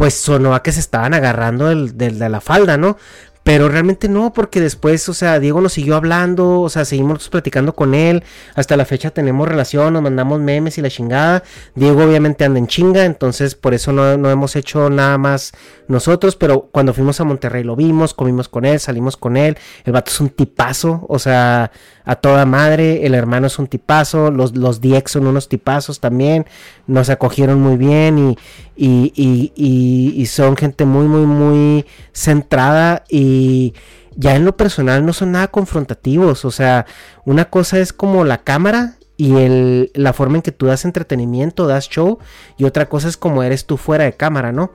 pues 0.00 0.14
sonó 0.14 0.54
a 0.54 0.62
que 0.62 0.72
se 0.72 0.80
estaban 0.80 1.12
agarrando 1.12 1.66
del, 1.66 1.98
de 1.98 2.28
la 2.30 2.40
falda, 2.40 2.78
¿no? 2.78 2.96
Pero 3.42 3.68
realmente 3.68 4.08
no, 4.08 4.32
porque 4.32 4.58
después, 4.58 5.06
o 5.10 5.12
sea, 5.12 5.38
Diego 5.38 5.60
nos 5.60 5.74
siguió 5.74 5.96
hablando, 5.96 6.62
o 6.62 6.70
sea, 6.70 6.86
seguimos 6.86 7.28
platicando 7.28 7.74
con 7.74 7.94
él. 7.94 8.22
Hasta 8.54 8.78
la 8.78 8.86
fecha 8.86 9.10
tenemos 9.10 9.46
relación, 9.46 9.92
nos 9.92 10.00
mandamos 10.02 10.40
memes 10.40 10.78
y 10.78 10.80
la 10.80 10.88
chingada. 10.88 11.42
Diego 11.74 12.02
obviamente 12.02 12.46
anda 12.46 12.58
en 12.58 12.66
chinga, 12.66 13.04
entonces 13.04 13.54
por 13.54 13.74
eso 13.74 13.92
no, 13.92 14.16
no 14.16 14.30
hemos 14.30 14.56
hecho 14.56 14.88
nada 14.88 15.18
más 15.18 15.52
nosotros. 15.86 16.34
Pero 16.34 16.70
cuando 16.72 16.94
fuimos 16.94 17.20
a 17.20 17.24
Monterrey 17.24 17.62
lo 17.62 17.76
vimos, 17.76 18.14
comimos 18.14 18.48
con 18.48 18.64
él, 18.64 18.80
salimos 18.80 19.18
con 19.18 19.36
él. 19.36 19.58
El 19.84 19.92
vato 19.92 20.10
es 20.10 20.20
un 20.20 20.30
tipazo, 20.30 21.04
o 21.10 21.18
sea, 21.18 21.72
a 22.10 22.16
toda 22.16 22.44
madre. 22.44 23.06
El 23.06 23.14
hermano 23.14 23.46
es 23.46 23.56
un 23.60 23.68
tipazo, 23.68 24.32
los, 24.32 24.56
los 24.56 24.80
son 25.06 25.28
unos 25.28 25.48
tipazos 25.48 26.00
también. 26.00 26.44
Nos 26.88 27.08
acogieron 27.08 27.60
muy 27.60 27.76
bien 27.76 28.18
y, 28.18 28.36
y, 28.76 29.12
y, 29.14 30.20
y 30.20 30.26
son 30.26 30.56
gente 30.56 30.84
muy, 30.84 31.06
muy, 31.06 31.24
muy 31.24 31.86
centrada 32.12 33.04
y 33.08 33.74
ya 34.16 34.34
en 34.34 34.44
lo 34.44 34.56
personal 34.56 35.06
no 35.06 35.12
son 35.12 35.30
nada 35.30 35.46
confrontativos. 35.48 36.44
O 36.44 36.50
sea, 36.50 36.84
una 37.24 37.44
cosa 37.44 37.78
es 37.78 37.92
como 37.92 38.24
la 38.24 38.38
cámara 38.38 38.96
y 39.16 39.36
el, 39.36 39.92
la 39.94 40.12
forma 40.12 40.38
en 40.38 40.42
que 40.42 40.50
tú 40.50 40.66
das 40.66 40.84
entretenimiento, 40.84 41.68
das 41.68 41.88
show, 41.88 42.18
y 42.56 42.64
otra 42.64 42.88
cosa 42.88 43.06
es 43.06 43.16
como 43.16 43.44
eres 43.44 43.66
tú 43.66 43.76
fuera 43.76 44.02
de 44.02 44.14
cámara, 44.14 44.50
¿no? 44.50 44.72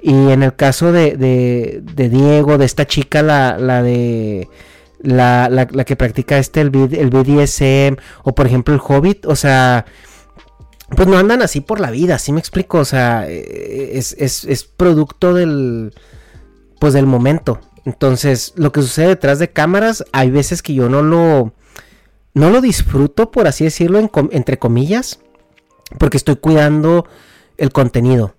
Y 0.00 0.30
en 0.30 0.42
el 0.42 0.54
caso 0.56 0.90
de, 0.92 1.16
de, 1.18 2.08
Diego, 2.08 2.56
de 2.56 2.64
esta 2.64 2.86
chica, 2.86 3.22
la, 3.22 3.58
la 3.58 3.82
de... 3.82 4.48
La, 5.00 5.48
la, 5.48 5.66
que 5.66 5.94
practica 5.94 6.38
este, 6.38 6.60
el, 6.60 6.74
el 6.74 7.10
BDSM, 7.10 7.96
o 8.24 8.34
por 8.34 8.46
ejemplo 8.46 8.74
el 8.74 8.80
Hobbit, 8.82 9.26
o 9.26 9.36
sea, 9.36 9.84
pues 10.96 11.06
no 11.06 11.18
andan 11.18 11.40
así 11.42 11.60
por 11.60 11.78
la 11.78 11.90
vida, 11.90 12.18
¿sí 12.18 12.32
me 12.32 12.40
explico? 12.40 12.78
O 12.78 12.84
sea, 12.84 13.28
es, 13.28 14.16
es, 14.18 14.44
es 14.44 14.64
producto 14.64 15.34
del, 15.34 15.94
pues 16.80 16.94
del 16.94 17.06
momento. 17.06 17.60
Entonces, 17.84 18.52
lo 18.56 18.72
que 18.72 18.82
sucede 18.82 19.08
detrás 19.08 19.38
de 19.38 19.50
cámaras, 19.50 20.04
hay 20.12 20.30
veces 20.30 20.62
que 20.62 20.74
yo 20.74 20.88
no 20.88 21.02
lo, 21.02 21.52
no 22.34 22.50
lo 22.50 22.60
disfruto, 22.60 23.30
por 23.30 23.46
así 23.46 23.64
decirlo, 23.64 23.98
entre 24.30 24.58
comillas, 24.58 25.20
porque 25.98 26.16
estoy 26.16 26.36
cuidando 26.36 27.06
el 27.56 27.72
contenido. 27.72 28.34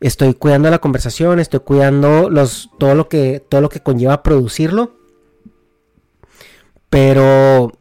Estoy 0.00 0.34
cuidando 0.34 0.70
la 0.70 0.80
conversación, 0.80 1.40
estoy 1.40 1.60
cuidando 1.60 2.28
los, 2.30 2.70
todo, 2.78 2.94
lo 2.94 3.08
que, 3.08 3.42
todo 3.48 3.60
lo 3.60 3.68
que 3.68 3.80
conlleva 3.80 4.22
producirlo. 4.22 4.96
Pero 6.94 7.72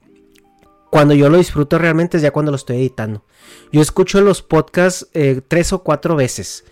cuando 0.89 1.13
yo 1.13 1.29
lo 1.29 1.37
disfruto 1.37 1.77
realmente 1.77 2.17
es 2.17 2.23
ya 2.23 2.31
cuando 2.31 2.51
lo 2.51 2.55
estoy 2.55 2.77
editando. 2.77 3.23
Yo 3.71 3.79
escucho 3.79 4.21
los 4.21 4.41
podcasts 4.41 5.07
eh, 5.13 5.41
tres 5.47 5.71
o 5.71 5.83
cuatro 5.83 6.15
veces. 6.15 6.65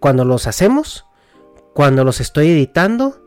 Cuando 0.00 0.24
los 0.24 0.48
hacemos, 0.48 1.04
cuando 1.72 2.02
los 2.02 2.20
estoy 2.20 2.48
editando 2.48 3.24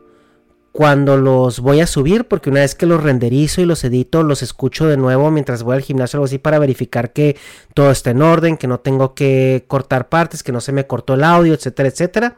cuando 0.78 1.16
los 1.16 1.58
voy 1.58 1.80
a 1.80 1.88
subir, 1.88 2.28
porque 2.28 2.50
una 2.50 2.60
vez 2.60 2.76
que 2.76 2.86
los 2.86 3.02
renderizo 3.02 3.60
y 3.60 3.64
los 3.64 3.82
edito, 3.82 4.22
los 4.22 4.42
escucho 4.42 4.86
de 4.86 4.96
nuevo 4.96 5.28
mientras 5.30 5.64
voy 5.64 5.74
al 5.74 5.82
gimnasio 5.82 6.16
o 6.16 6.18
algo 6.18 6.26
así 6.26 6.38
para 6.38 6.60
verificar 6.60 7.12
que 7.12 7.36
todo 7.74 7.90
está 7.90 8.10
en 8.10 8.22
orden, 8.22 8.56
que 8.56 8.68
no 8.68 8.78
tengo 8.78 9.12
que 9.12 9.64
cortar 9.66 10.08
partes, 10.08 10.44
que 10.44 10.52
no 10.52 10.60
se 10.60 10.70
me 10.70 10.86
cortó 10.86 11.14
el 11.14 11.24
audio, 11.24 11.54
etcétera, 11.54 11.88
etcétera. 11.88 12.36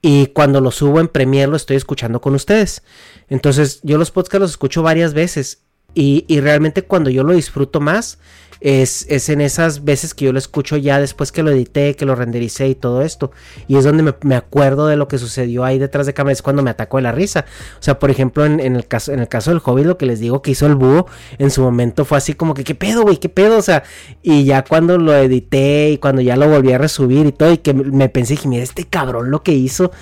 Y 0.00 0.28
cuando 0.28 0.60
los 0.60 0.76
subo 0.76 1.00
en 1.00 1.08
Premiere 1.08 1.50
lo 1.50 1.56
estoy 1.56 1.76
escuchando 1.76 2.20
con 2.20 2.34
ustedes. 2.34 2.82
Entonces 3.28 3.80
yo 3.82 3.98
los 3.98 4.10
podcasts 4.10 4.40
los 4.40 4.50
escucho 4.52 4.82
varias 4.82 5.12
veces 5.14 5.62
y, 5.94 6.24
y 6.28 6.40
realmente 6.40 6.82
cuando 6.82 7.10
yo 7.10 7.24
lo 7.24 7.32
disfruto 7.32 7.80
más 7.80 8.18
es, 8.60 9.06
es, 9.08 9.28
en 9.28 9.40
esas 9.40 9.84
veces 9.84 10.14
que 10.14 10.24
yo 10.24 10.32
lo 10.32 10.38
escucho 10.38 10.76
ya 10.76 11.00
después 11.00 11.30
que 11.30 11.42
lo 11.42 11.50
edité, 11.50 11.94
que 11.94 12.04
lo 12.04 12.14
rendericé 12.14 12.68
y 12.68 12.74
todo 12.74 13.02
esto. 13.02 13.30
Y 13.68 13.76
es 13.76 13.84
donde 13.84 14.14
me, 14.22 14.34
acuerdo 14.34 14.86
de 14.86 14.96
lo 14.96 15.08
que 15.08 15.18
sucedió 15.18 15.64
ahí 15.64 15.78
detrás 15.78 16.06
de 16.06 16.14
cámara, 16.14 16.32
es 16.32 16.42
cuando 16.42 16.62
me 16.62 16.70
atacó 16.70 16.96
de 16.96 17.04
la 17.04 17.12
risa. 17.12 17.44
O 17.78 17.82
sea, 17.82 17.98
por 17.98 18.10
ejemplo, 18.10 18.44
en, 18.44 18.60
el, 18.60 18.86
caso, 18.86 19.12
en 19.12 19.20
el 19.20 19.28
caso 19.28 19.50
del 19.50 19.60
hobby, 19.60 19.84
lo 19.84 19.96
que 19.96 20.06
les 20.06 20.20
digo 20.20 20.42
que 20.42 20.52
hizo 20.52 20.66
el 20.66 20.74
búho, 20.74 21.06
en 21.38 21.50
su 21.50 21.62
momento 21.62 22.04
fue 22.04 22.18
así 22.18 22.34
como 22.34 22.54
que, 22.54 22.64
¿qué 22.64 22.74
pedo, 22.74 23.02
güey? 23.02 23.18
¿Qué 23.18 23.28
pedo? 23.28 23.58
O 23.58 23.62
sea, 23.62 23.84
y 24.22 24.44
ya 24.44 24.64
cuando 24.64 24.98
lo 24.98 25.14
edité 25.14 25.90
y 25.90 25.98
cuando 25.98 26.20
ya 26.22 26.36
lo 26.36 26.48
volví 26.48 26.72
a 26.72 26.78
resubir 26.78 27.26
y 27.26 27.32
todo, 27.32 27.52
y 27.52 27.58
que 27.58 27.74
me 27.74 28.08
pensé, 28.08 28.34
dije, 28.34 28.48
mira, 28.48 28.62
este 28.62 28.84
cabrón 28.84 29.30
lo 29.30 29.42
que 29.42 29.52
hizo. 29.52 29.92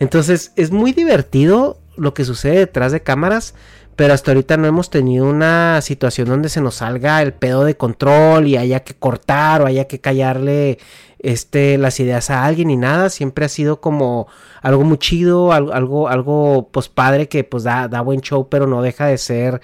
Entonces, 0.00 0.52
es 0.56 0.70
muy 0.70 0.92
divertido 0.92 1.78
lo 1.96 2.14
que 2.14 2.24
sucede 2.24 2.58
detrás 2.58 2.92
de 2.92 3.02
cámaras 3.02 3.54
pero 3.98 4.14
hasta 4.14 4.30
ahorita 4.30 4.56
no 4.56 4.68
hemos 4.68 4.90
tenido 4.90 5.28
una 5.28 5.80
situación 5.80 6.28
donde 6.28 6.50
se 6.50 6.60
nos 6.60 6.76
salga 6.76 7.20
el 7.20 7.32
pedo 7.32 7.64
de 7.64 7.76
control 7.76 8.46
y 8.46 8.56
haya 8.56 8.84
que 8.84 8.94
cortar 8.94 9.60
o 9.60 9.66
haya 9.66 9.88
que 9.88 10.00
callarle 10.00 10.78
este 11.18 11.78
las 11.78 11.98
ideas 11.98 12.30
a 12.30 12.44
alguien 12.44 12.70
y 12.70 12.76
nada, 12.76 13.10
siempre 13.10 13.44
ha 13.44 13.48
sido 13.48 13.80
como 13.80 14.28
algo 14.62 14.84
muy 14.84 14.98
chido, 14.98 15.52
algo 15.52 15.72
algo, 15.72 16.08
algo 16.08 16.68
pues 16.70 16.88
padre 16.88 17.26
que 17.28 17.42
pues 17.42 17.64
da, 17.64 17.88
da 17.88 18.00
buen 18.00 18.20
show, 18.20 18.48
pero 18.48 18.68
no 18.68 18.82
deja 18.82 19.06
de 19.06 19.18
ser 19.18 19.60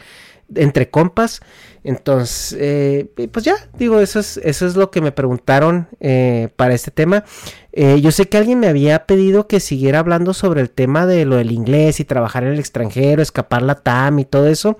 entre 0.53 0.91
compas. 0.91 1.41
Entonces, 1.85 2.57
eh, 2.59 3.29
pues 3.31 3.45
ya, 3.45 3.55
digo, 3.79 4.01
eso 4.01 4.19
es, 4.19 4.39
eso 4.39 4.67
es 4.67 4.75
lo 4.75 4.91
que 4.91 5.03
me 5.03 5.13
preguntaron 5.13 5.87
eh, 6.01 6.49
para 6.57 6.73
este 6.73 6.91
tema. 6.91 7.25
Eh, 7.73 8.01
yo 8.01 8.11
sé 8.11 8.27
que 8.27 8.39
alguien 8.39 8.59
me 8.59 8.69
había 8.69 9.05
pedido 9.05 9.47
que 9.47 9.61
siguiera 9.61 9.99
hablando 9.99 10.33
sobre 10.33 10.63
el 10.63 10.71
tema 10.71 11.05
de 11.05 11.27
lo 11.27 11.37
del 11.37 11.53
inglés 11.53 12.01
y 12.01 12.05
trabajar 12.05 12.45
en 12.45 12.55
el 12.55 12.59
extranjero, 12.59 13.21
escapar 13.21 13.63
la 13.63 13.75
TAM 13.75 14.19
y 14.19 14.25
todo 14.25 14.49
eso. 14.49 14.79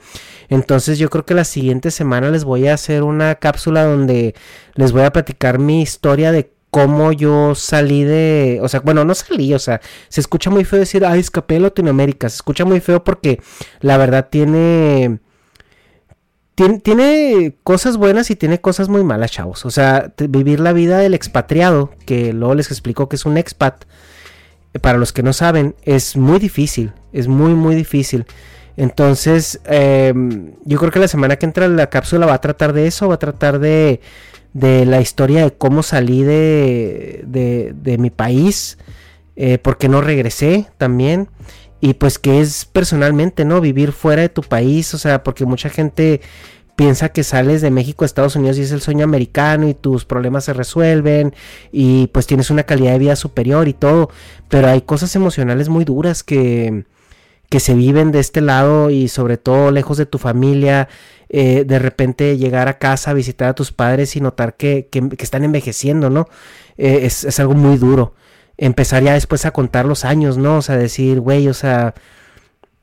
Entonces 0.49 0.99
yo 0.99 1.11
creo 1.11 1.27
que 1.27 1.35
la 1.35 1.45
siguiente 1.45 1.91
semana 1.91 2.31
les 2.31 2.45
voy 2.45 2.69
a 2.69 2.75
hacer 2.75 3.03
una 3.03 3.35
cápsula 3.35 3.85
donde 3.85 4.35
les 4.75 4.93
voy 4.93 5.03
a 5.03 5.13
platicar 5.13 5.59
mi 5.59 5.83
historia 5.83 6.33
de 6.33 6.53
cómo 6.71 7.13
yo 7.13 7.55
salí 7.55 8.03
de, 8.03 8.61
o 8.63 8.69
sea, 8.69 8.81
bueno, 8.81 9.05
no 9.05 9.15
salí, 9.15 9.55
o 9.55 9.59
sea, 9.59 9.81
se 10.09 10.21
escucha 10.21 10.51
muy 10.51 10.65
feo 10.65 10.81
decir, 10.81 11.05
ay, 11.05 11.21
escapé 11.21 11.55
de 11.55 11.61
Latinoamérica, 11.61 12.29
se 12.29 12.37
escucha 12.37 12.65
muy 12.65 12.81
feo 12.81 13.05
porque 13.05 13.41
la 13.81 13.97
verdad 13.97 14.29
tiene 14.31 15.21
tiene, 16.55 17.57
cosas 17.63 17.97
buenas 17.97 18.31
y 18.31 18.37
tiene 18.37 18.61
cosas 18.61 18.89
muy 18.89 19.03
malas, 19.03 19.33
chavos. 19.33 19.65
O 19.67 19.71
sea, 19.71 20.13
vivir 20.17 20.61
la 20.61 20.73
vida 20.73 20.99
del 20.99 21.15
expatriado, 21.15 21.91
que 22.07 22.33
luego 22.33 22.55
les 22.55 22.71
explico 22.71 23.09
que 23.09 23.17
es 23.17 23.27
un 23.27 23.37
expat, 23.37 23.85
eh, 24.73 24.79
para 24.79 24.99
los 24.99 25.13
que 25.13 25.23
no 25.23 25.33
saben, 25.33 25.75
es 25.83 26.17
muy 26.17 26.39
difícil. 26.39 26.93
Es 27.13 27.29
muy, 27.29 27.55
muy 27.55 27.75
difícil. 27.75 28.27
Entonces, 28.77 29.61
em, 29.65 30.53
yo 30.65 30.79
creo 30.79 30.91
que 30.91 30.99
la 30.99 31.09
semana 31.09 31.37
que 31.37 31.47
entra 31.47 31.69
la 31.69 31.91
cápsula 31.91 32.27
va 32.27 32.35
a 32.35 32.41
tratar 32.41 32.73
de 32.73 32.87
eso, 32.87 33.09
va 33.09 33.15
a 33.15 33.19
tratar 33.19 33.59
de, 33.59 34.01
de 34.53 34.87
la 34.87 35.01
historia 35.01 35.45
de 35.45 35.53
cómo 35.53 35.83
salí 35.83 36.23
de, 36.23 37.23
de, 37.27 37.99
mi 37.99 38.11
país, 38.11 38.79
eh, 39.37 39.59
porque 39.59 39.89
no 39.89 40.01
regresé 40.01 40.67
también 40.79 41.29
y 41.85 41.93
pues 41.93 42.19
que 42.19 42.41
es 42.41 42.65
personalmente, 42.65 43.45
¿no? 43.45 43.61
Vivir 43.61 43.93
fuera 43.93 44.23
de 44.23 44.31
tu 44.31 44.41
país, 44.41 44.95
o 44.95 44.99
sea, 44.99 45.23
porque 45.23 45.45
mucha 45.45 45.69
gente 45.69 46.23
piensa 46.77 47.11
que 47.11 47.23
sales 47.23 47.61
de 47.61 47.71
México 47.71 48.05
a 48.05 48.07
Estados 48.07 48.37
Unidos 48.37 48.57
y 48.57 48.63
es 48.63 48.73
el 48.73 48.81
sueño 48.81 49.05
americano 49.05 49.69
y 49.69 49.75
tus 49.75 50.07
problemas 50.07 50.45
se 50.45 50.55
resuelven 50.55 51.35
y 51.73 52.07
pues 52.07 52.27
tienes 52.27 52.49
una 52.49 52.63
calidad 52.63 52.93
de 52.93 53.01
vida 53.01 53.17
superior 53.17 53.69
y 53.69 53.75
todo, 53.75 54.09
pero 54.49 54.69
hay 54.69 54.81
cosas 54.81 55.15
emocionales 55.15 55.69
muy 55.69 55.85
duras 55.85 56.23
que, 56.23 56.87
que 57.51 57.61
se 57.61 57.75
viven 57.75 58.13
de 58.13 58.21
este 58.21 58.41
lado 58.41 58.89
y 58.89 59.09
sobre 59.09 59.37
todo 59.37 59.71
lejos 59.71 59.99
de 59.99 60.07
tu 60.07 60.17
familia, 60.17 60.89
eh, 61.29 61.65
de 61.67 61.79
repente 61.79 62.39
llegar 62.39 62.67
a 62.69 62.79
casa 62.79 63.13
visitar 63.13 63.51
a 63.51 63.55
tus 63.55 63.73
padres 63.73 64.17
y 64.17 64.23
notar 64.23 64.57
que, 64.57 64.89
que, 64.91 65.03
están 65.19 65.45
envejeciendo, 65.45 66.09
¿no? 66.09 66.29
Eh, 66.79 67.01
es, 67.03 67.25
es 67.25 67.39
algo 67.41 67.53
muy 67.53 67.77
duro 67.77 68.15
empezar 68.57 69.03
ya 69.03 69.15
después 69.15 69.47
a 69.47 69.53
contar 69.53 69.87
los 69.87 70.05
años, 70.05 70.39
¿no? 70.39 70.59
O 70.59 70.63
sea, 70.63 70.77
decir, 70.77 71.21
güey, 71.21 71.49
o 71.49 71.55
sea, 71.55 71.95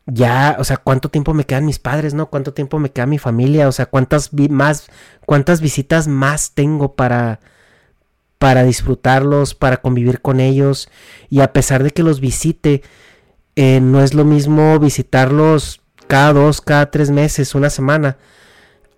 ya, 0.05 0.57
o 0.59 0.63
sea, 0.63 0.77
cuánto 0.77 1.09
tiempo 1.09 1.33
me 1.33 1.45
quedan 1.45 1.65
mis 1.65 1.79
padres, 1.79 2.13
¿no? 2.13 2.29
Cuánto 2.29 2.53
tiempo 2.53 2.79
me 2.79 2.91
queda 2.91 3.05
mi 3.05 3.17
familia, 3.17 3.67
o 3.67 3.71
sea, 3.71 3.85
cuántas 3.85 4.31
más, 4.33 4.87
cuántas 5.25 5.61
visitas 5.61 6.07
más 6.07 6.51
tengo 6.53 6.95
para 6.95 7.39
para 8.39 8.63
disfrutarlos, 8.63 9.53
para 9.53 9.77
convivir 9.77 10.19
con 10.19 10.39
ellos 10.39 10.89
y 11.29 11.41
a 11.41 11.53
pesar 11.53 11.83
de 11.83 11.91
que 11.91 12.01
los 12.01 12.19
visite, 12.19 12.81
eh, 13.55 13.79
no 13.81 14.01
es 14.01 14.15
lo 14.15 14.25
mismo 14.25 14.79
visitarlos 14.79 15.81
cada 16.07 16.33
dos, 16.33 16.59
cada 16.59 16.89
tres 16.89 17.11
meses, 17.11 17.53
una 17.53 17.69
semana, 17.69 18.17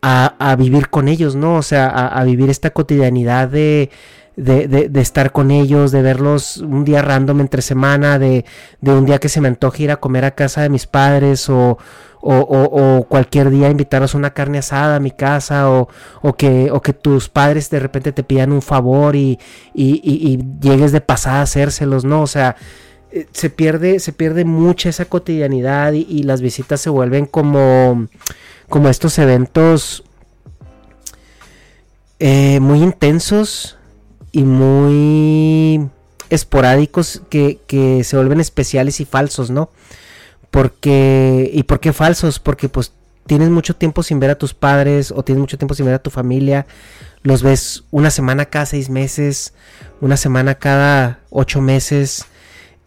a, 0.02 0.36
a 0.40 0.56
vivir 0.56 0.90
con 0.90 1.10
ellos, 1.10 1.36
¿no? 1.36 1.56
O 1.58 1.62
sea, 1.62 1.88
a 1.88 2.24
vivir 2.24 2.50
esta 2.50 2.70
cotidianidad 2.70 3.50
de, 3.50 3.92
de, 4.36 4.68
de, 4.68 5.02
estar 5.02 5.32
con 5.32 5.52
ellos, 5.52 5.92
de 5.92 6.02
verlos 6.02 6.58
un 6.58 6.84
día 6.84 7.02
random 7.02 7.42
entre 7.42 7.62
semana, 7.62 8.18
de, 8.18 8.46
de, 8.82 8.92
un 8.92 9.06
día 9.06 9.20
que 9.20 9.30
se 9.30 9.42
me 9.42 9.48
antoje 9.48 9.84
ir 9.84 9.92
a 9.92 9.98
comer 9.98 10.26
a 10.26 10.32
casa 10.32 10.62
de 10.62 10.70
mis 10.70 10.88
padres 10.88 11.50
o, 11.50 11.78
o, 12.22 13.06
cualquier 13.10 13.50
día 13.50 13.70
invitarlos 13.70 14.16
a 14.16 14.18
una 14.18 14.34
carne 14.34 14.58
asada 14.58 14.96
a 14.96 15.00
mi 15.00 15.12
casa 15.12 15.70
o, 15.70 15.88
que, 16.38 16.72
o 16.72 16.82
que 16.82 16.94
tus 16.94 17.30
padres 17.30 17.70
de 17.70 17.80
repente 17.80 18.12
te 18.12 18.24
pidan 18.24 18.52
un 18.52 18.62
favor 18.62 19.16
y, 19.16 19.38
y, 19.74 20.02
y, 20.04 20.34
y 20.34 20.40
llegues 20.62 20.92
de 20.92 21.02
pasada 21.02 21.40
a 21.40 21.44
hacérselos, 21.44 22.06
¿no? 22.06 22.22
O 22.22 22.28
sea, 22.28 22.56
eh, 23.12 23.28
se 23.32 23.52
pierde, 23.52 24.00
se 24.00 24.12
pierde 24.12 24.44
mucha 24.44 24.90
esa 24.90 25.06
cotidianidad 25.06 25.94
y, 25.94 26.24
las 26.24 26.42
visitas 26.42 26.82
se 26.82 26.90
vuelven 26.90 27.28
como, 27.28 28.08
como 28.70 28.90
estos 28.90 29.20
eventos 29.20 30.04
eh, 32.18 32.60
muy 32.60 32.82
intensos 32.82 33.78
y 34.34 34.44
muy 34.44 35.88
esporádicos 36.30 37.22
que, 37.30 37.60
que, 37.68 38.04
se 38.04 38.18
vuelven 38.18 38.42
especiales 38.42 39.00
y 39.00 39.06
falsos, 39.06 39.52
¿no? 39.52 39.70
Porque, 40.52 41.50
¿y 41.54 41.64
por 41.64 41.80
qué 41.80 41.94
falsos? 41.94 42.40
Porque 42.40 42.68
pues 42.68 42.92
tienes 43.28 43.50
mucho 43.50 43.76
tiempo 43.76 44.04
sin 44.04 44.20
ver 44.20 44.32
a 44.32 44.38
tus 44.38 44.54
padres 44.54 45.12
o 45.12 45.24
tienes 45.24 45.40
mucho 45.40 45.58
tiempo 45.58 45.76
sin 45.76 45.86
ver 45.86 45.96
a 45.96 46.02
tu 46.02 46.10
familia, 46.10 46.66
los 47.22 47.44
ves 47.44 47.86
una 47.92 48.10
semana 48.10 48.46
cada 48.46 48.66
seis 48.66 48.90
meses, 48.90 49.54
una 50.02 50.18
semana 50.18 50.56
cada 50.56 51.20
ocho 51.30 51.62
meses, 51.62 52.26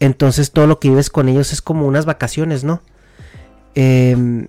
entonces 0.00 0.50
todo 0.50 0.66
lo 0.66 0.78
que 0.78 0.90
vives 0.90 1.08
con 1.08 1.28
ellos 1.28 1.52
es 1.52 1.62
como 1.62 1.86
unas 1.86 2.04
vacaciones, 2.04 2.64
¿no? 2.64 2.82
Em, 3.74 4.48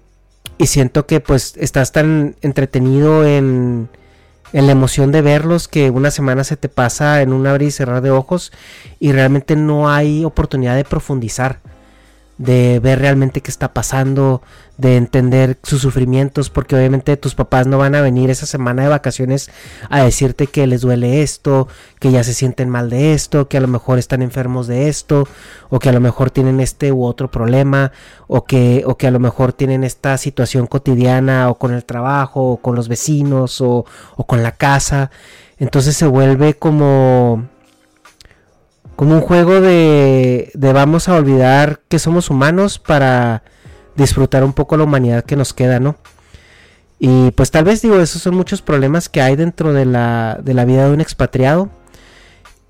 y 0.57 0.67
siento 0.67 1.05
que 1.05 1.19
pues 1.19 1.53
estás 1.57 1.91
tan 1.91 2.35
entretenido 2.41 3.25
en, 3.25 3.87
en 4.53 4.65
la 4.65 4.71
emoción 4.71 5.11
de 5.11 5.21
verlos 5.21 5.67
que 5.67 5.89
una 5.89 6.11
semana 6.11 6.43
se 6.43 6.57
te 6.57 6.69
pasa 6.69 7.21
en 7.21 7.33
un 7.33 7.47
abrir 7.47 7.69
y 7.69 7.71
cerrar 7.71 8.01
de 8.01 8.11
ojos 8.11 8.51
y 8.99 9.11
realmente 9.11 9.55
no 9.55 9.89
hay 9.89 10.23
oportunidad 10.25 10.75
de 10.75 10.85
profundizar 10.85 11.59
de 12.37 12.79
ver 12.79 12.99
realmente 12.99 13.41
qué 13.41 13.49
está 13.49 13.73
pasando, 13.73 14.41
de 14.77 14.95
entender 14.95 15.57
sus 15.63 15.81
sufrimientos, 15.81 16.51
porque 16.51 16.75
obviamente 16.75 17.17
tus 17.17 17.33
papás 17.33 17.65
no 17.65 17.79
van 17.79 17.95
a 17.95 18.01
venir 18.01 18.29
esa 18.29 18.45
semana 18.45 18.83
de 18.83 18.89
vacaciones 18.89 19.49
a 19.89 20.03
decirte 20.03 20.45
que 20.45 20.67
les 20.67 20.81
duele 20.81 21.23
esto, 21.23 21.67
que 21.99 22.11
ya 22.11 22.23
se 22.23 22.35
sienten 22.35 22.69
mal 22.69 22.91
de 22.91 23.13
esto, 23.13 23.47
que 23.47 23.57
a 23.57 23.61
lo 23.61 23.67
mejor 23.67 23.97
están 23.97 24.21
enfermos 24.21 24.67
de 24.67 24.87
esto, 24.87 25.27
o 25.69 25.79
que 25.79 25.89
a 25.89 25.93
lo 25.93 25.99
mejor 25.99 26.29
tienen 26.29 26.59
este 26.59 26.91
u 26.91 27.03
otro 27.05 27.31
problema, 27.31 27.91
o 28.27 28.45
que, 28.45 28.83
o 28.85 28.97
que 28.97 29.07
a 29.07 29.11
lo 29.11 29.19
mejor 29.19 29.51
tienen 29.51 29.83
esta 29.83 30.15
situación 30.17 30.67
cotidiana, 30.67 31.49
o 31.49 31.55
con 31.55 31.73
el 31.73 31.85
trabajo, 31.85 32.51
o 32.51 32.57
con 32.57 32.75
los 32.75 32.87
vecinos, 32.87 33.61
o, 33.61 33.85
o 34.15 34.27
con 34.27 34.43
la 34.43 34.51
casa. 34.51 35.09
Entonces 35.57 35.97
se 35.97 36.05
vuelve 36.05 36.53
como 36.53 37.47
como 38.97 39.13
un 39.13 39.21
juego 39.21 39.61
de, 39.61 40.51
de 40.55 40.73
vamos 40.73 41.07
a 41.07 41.13
olvidar 41.13 41.81
que 41.87 41.99
somos 41.99 42.31
humanos 42.31 42.79
para 42.79 43.43
disfrutar 43.95 44.43
un 44.43 44.53
poco 44.53 44.75
la 44.75 44.85
humanidad 44.85 45.23
que 45.23 45.35
nos 45.35 45.53
queda, 45.53 45.79
¿no? 45.79 45.97
Y 46.97 47.29
pues 47.31 47.51
tal 47.51 47.63
vez 47.63 47.83
digo, 47.83 47.99
esos 47.99 48.23
son 48.23 48.35
muchos 48.35 48.63
problemas 48.63 49.07
que 49.07 49.21
hay 49.21 49.35
dentro 49.35 49.71
de 49.71 49.85
la, 49.85 50.39
de 50.41 50.55
la 50.55 50.65
vida 50.65 50.87
de 50.87 50.93
un 50.93 50.99
expatriado. 50.99 51.69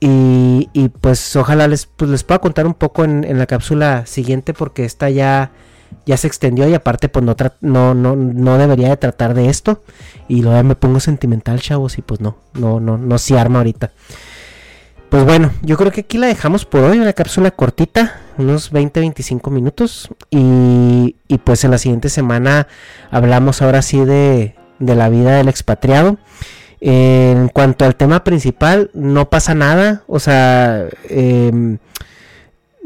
Y, 0.01 0.69
y 0.73 0.89
pues 0.89 1.33
ojalá 1.37 1.69
les, 1.69 1.85
pues 1.85 2.11
les 2.11 2.25
pueda 2.25 2.39
contar 2.39 2.67
un 2.67 2.73
poco 2.73 3.05
en, 3.05 3.23
en, 3.23 3.39
la 3.39 3.47
cápsula 3.47 4.05
siguiente 4.05 4.53
porque 4.53 4.83
esta 4.83 5.09
ya, 5.09 5.51
ya 6.05 6.17
se 6.17 6.27
extendió 6.27 6.67
y 6.67 6.73
aparte 6.73 7.09
pues 7.09 7.25
no, 7.25 7.35
no, 7.61 7.95
no, 7.95 8.15
no 8.17 8.57
debería 8.57 8.89
de 8.89 8.97
tratar 8.97 9.33
de 9.33 9.47
esto. 9.47 9.81
Y 10.27 10.41
luego 10.41 10.61
me 10.63 10.75
pongo 10.75 10.99
sentimental, 10.99 11.61
chavos, 11.61 11.97
y 11.97 12.01
pues 12.01 12.19
no, 12.19 12.35
no, 12.53 12.81
no, 12.81 12.97
no 12.97 13.17
se 13.17 13.39
arma 13.39 13.59
ahorita. 13.59 13.91
Pues 15.10 15.24
bueno, 15.24 15.52
yo 15.62 15.78
creo 15.78 15.91
que 15.91 16.02
aquí 16.02 16.17
la 16.17 16.28
dejamos 16.28 16.65
por 16.65 16.82
hoy, 16.84 17.00
una 17.00 17.13
cápsula 17.13 17.52
cortita, 17.52 18.20
unos 18.38 18.74
20-25 18.74 19.50
minutos. 19.52 20.10
Y, 20.30 21.15
y, 21.28 21.38
pues 21.38 21.63
en 21.63 21.72
la 21.72 21.78
siguiente 21.78 22.10
semana 22.10 22.67
hablamos 23.10 23.62
ahora 23.62 23.82
sí 23.82 24.04
de, 24.04 24.56
de 24.80 24.96
la 24.96 25.10
vida 25.10 25.38
del 25.38 25.48
expatriado. 25.48 26.17
en 26.82 27.48
cuanto 27.50 27.86
al 27.86 27.96
tema 27.96 28.24
principal, 28.26 28.91
no 28.93 29.30
pasa 29.30 29.56
nada. 29.56 30.04
O 30.08 30.20
sea, 30.20 30.86
eh, 31.10 31.78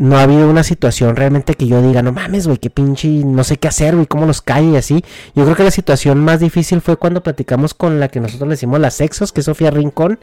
no 0.01 0.17
ha 0.17 0.23
habido 0.23 0.49
una 0.49 0.63
situación 0.63 1.15
realmente 1.15 1.53
que 1.53 1.67
yo 1.67 1.81
diga, 1.81 2.01
no 2.01 2.11
mames, 2.11 2.47
güey, 2.47 2.57
qué 2.57 2.69
pinche, 2.69 3.07
no 3.07 3.43
sé 3.43 3.57
qué 3.57 3.67
hacer, 3.67 3.95
güey, 3.95 4.07
cómo 4.07 4.25
los 4.25 4.41
cae 4.41 4.63
y 4.65 4.75
así. 4.75 5.03
Yo 5.35 5.43
creo 5.43 5.55
que 5.55 5.63
la 5.63 5.71
situación 5.71 6.19
más 6.23 6.39
difícil 6.39 6.81
fue 6.81 6.97
cuando 6.97 7.21
platicamos 7.21 7.73
con 7.73 7.99
la 7.99 8.07
que 8.07 8.19
nosotros 8.19 8.47
le 8.47 8.53
decimos 8.53 8.79
las 8.79 8.95
sexos, 8.95 9.31
que 9.31 9.41
es 9.41 9.45
Sofía 9.45 9.69
Rincón. 9.69 10.19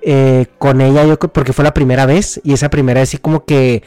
Eh, 0.00 0.46
con 0.58 0.80
ella 0.80 1.04
yo 1.04 1.18
porque 1.18 1.52
fue 1.52 1.64
la 1.64 1.74
primera 1.74 2.06
vez 2.06 2.40
y 2.44 2.52
esa 2.52 2.70
primera 2.70 3.00
vez 3.00 3.08
sí 3.08 3.18
como 3.18 3.44
que 3.44 3.82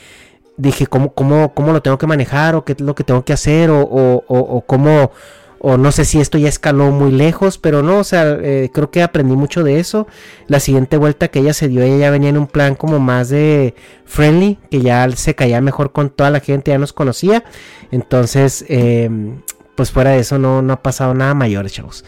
dije 0.57 0.85
cómo, 0.85 1.13
cómo, 1.13 1.53
cómo 1.53 1.71
lo 1.71 1.81
tengo 1.81 1.97
que 1.97 2.07
manejar 2.07 2.55
o 2.55 2.65
qué 2.65 2.73
es 2.73 2.81
lo 2.81 2.95
que 2.95 3.03
tengo 3.03 3.23
que 3.23 3.33
hacer 3.33 3.69
o, 3.69 3.81
o, 3.81 4.61
cómo 4.67 5.11
o 5.59 5.77
no 5.77 5.91
sé 5.91 6.05
si 6.05 6.19
esto 6.19 6.37
ya 6.39 6.49
escaló 6.49 6.89
muy 6.89 7.11
lejos, 7.11 7.59
pero 7.59 7.83
no, 7.83 7.99
o 7.99 8.03
sea, 8.03 8.35
eh, 8.41 8.71
creo 8.73 8.89
que 8.89 9.03
aprendí 9.03 9.35
mucho 9.35 9.63
de 9.63 9.79
eso. 9.79 10.07
La 10.47 10.59
siguiente 10.59 10.97
vuelta 10.97 11.27
que 11.27 11.37
ella 11.37 11.53
se 11.53 11.67
dio, 11.67 11.83
ella 11.83 11.97
ya 11.97 12.09
venía 12.09 12.29
en 12.29 12.37
un 12.39 12.47
plan 12.47 12.73
como 12.73 12.99
más 12.99 13.29
de 13.29 13.75
friendly, 14.05 14.57
que 14.71 14.81
ya 14.81 15.07
se 15.11 15.35
caía 15.35 15.61
mejor 15.61 15.91
con 15.91 16.09
toda 16.09 16.31
la 16.31 16.39
gente, 16.39 16.71
ya 16.71 16.79
nos 16.79 16.93
conocía. 16.93 17.43
Entonces, 17.91 18.65
em, 18.69 19.41
pues 19.75 19.91
fuera 19.91 20.11
de 20.11 20.19
eso 20.19 20.39
no, 20.39 20.63
no 20.63 20.73
ha 20.73 20.81
pasado 20.81 21.13
nada 21.13 21.35
mayor, 21.35 21.69
chavos 21.69 22.03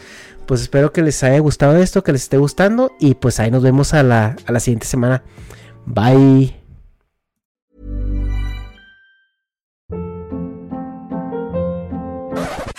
pues 0.46 0.62
espero 0.62 0.92
que 0.92 1.02
les 1.02 1.22
haya 1.22 1.38
gustado 1.38 1.76
esto, 1.76 2.02
que 2.02 2.12
les 2.12 2.22
esté 2.22 2.36
gustando 2.38 2.92
y 3.00 3.14
pues 3.14 3.40
ahí 3.40 3.50
nos 3.50 3.62
vemos 3.62 3.94
a 3.94 4.02
la, 4.02 4.36
a 4.46 4.52
la 4.52 4.60
siguiente 4.60 4.86
semana. 4.86 5.22
Bye. 5.86 6.60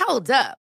Hold 0.07 0.29
up. 0.29 0.64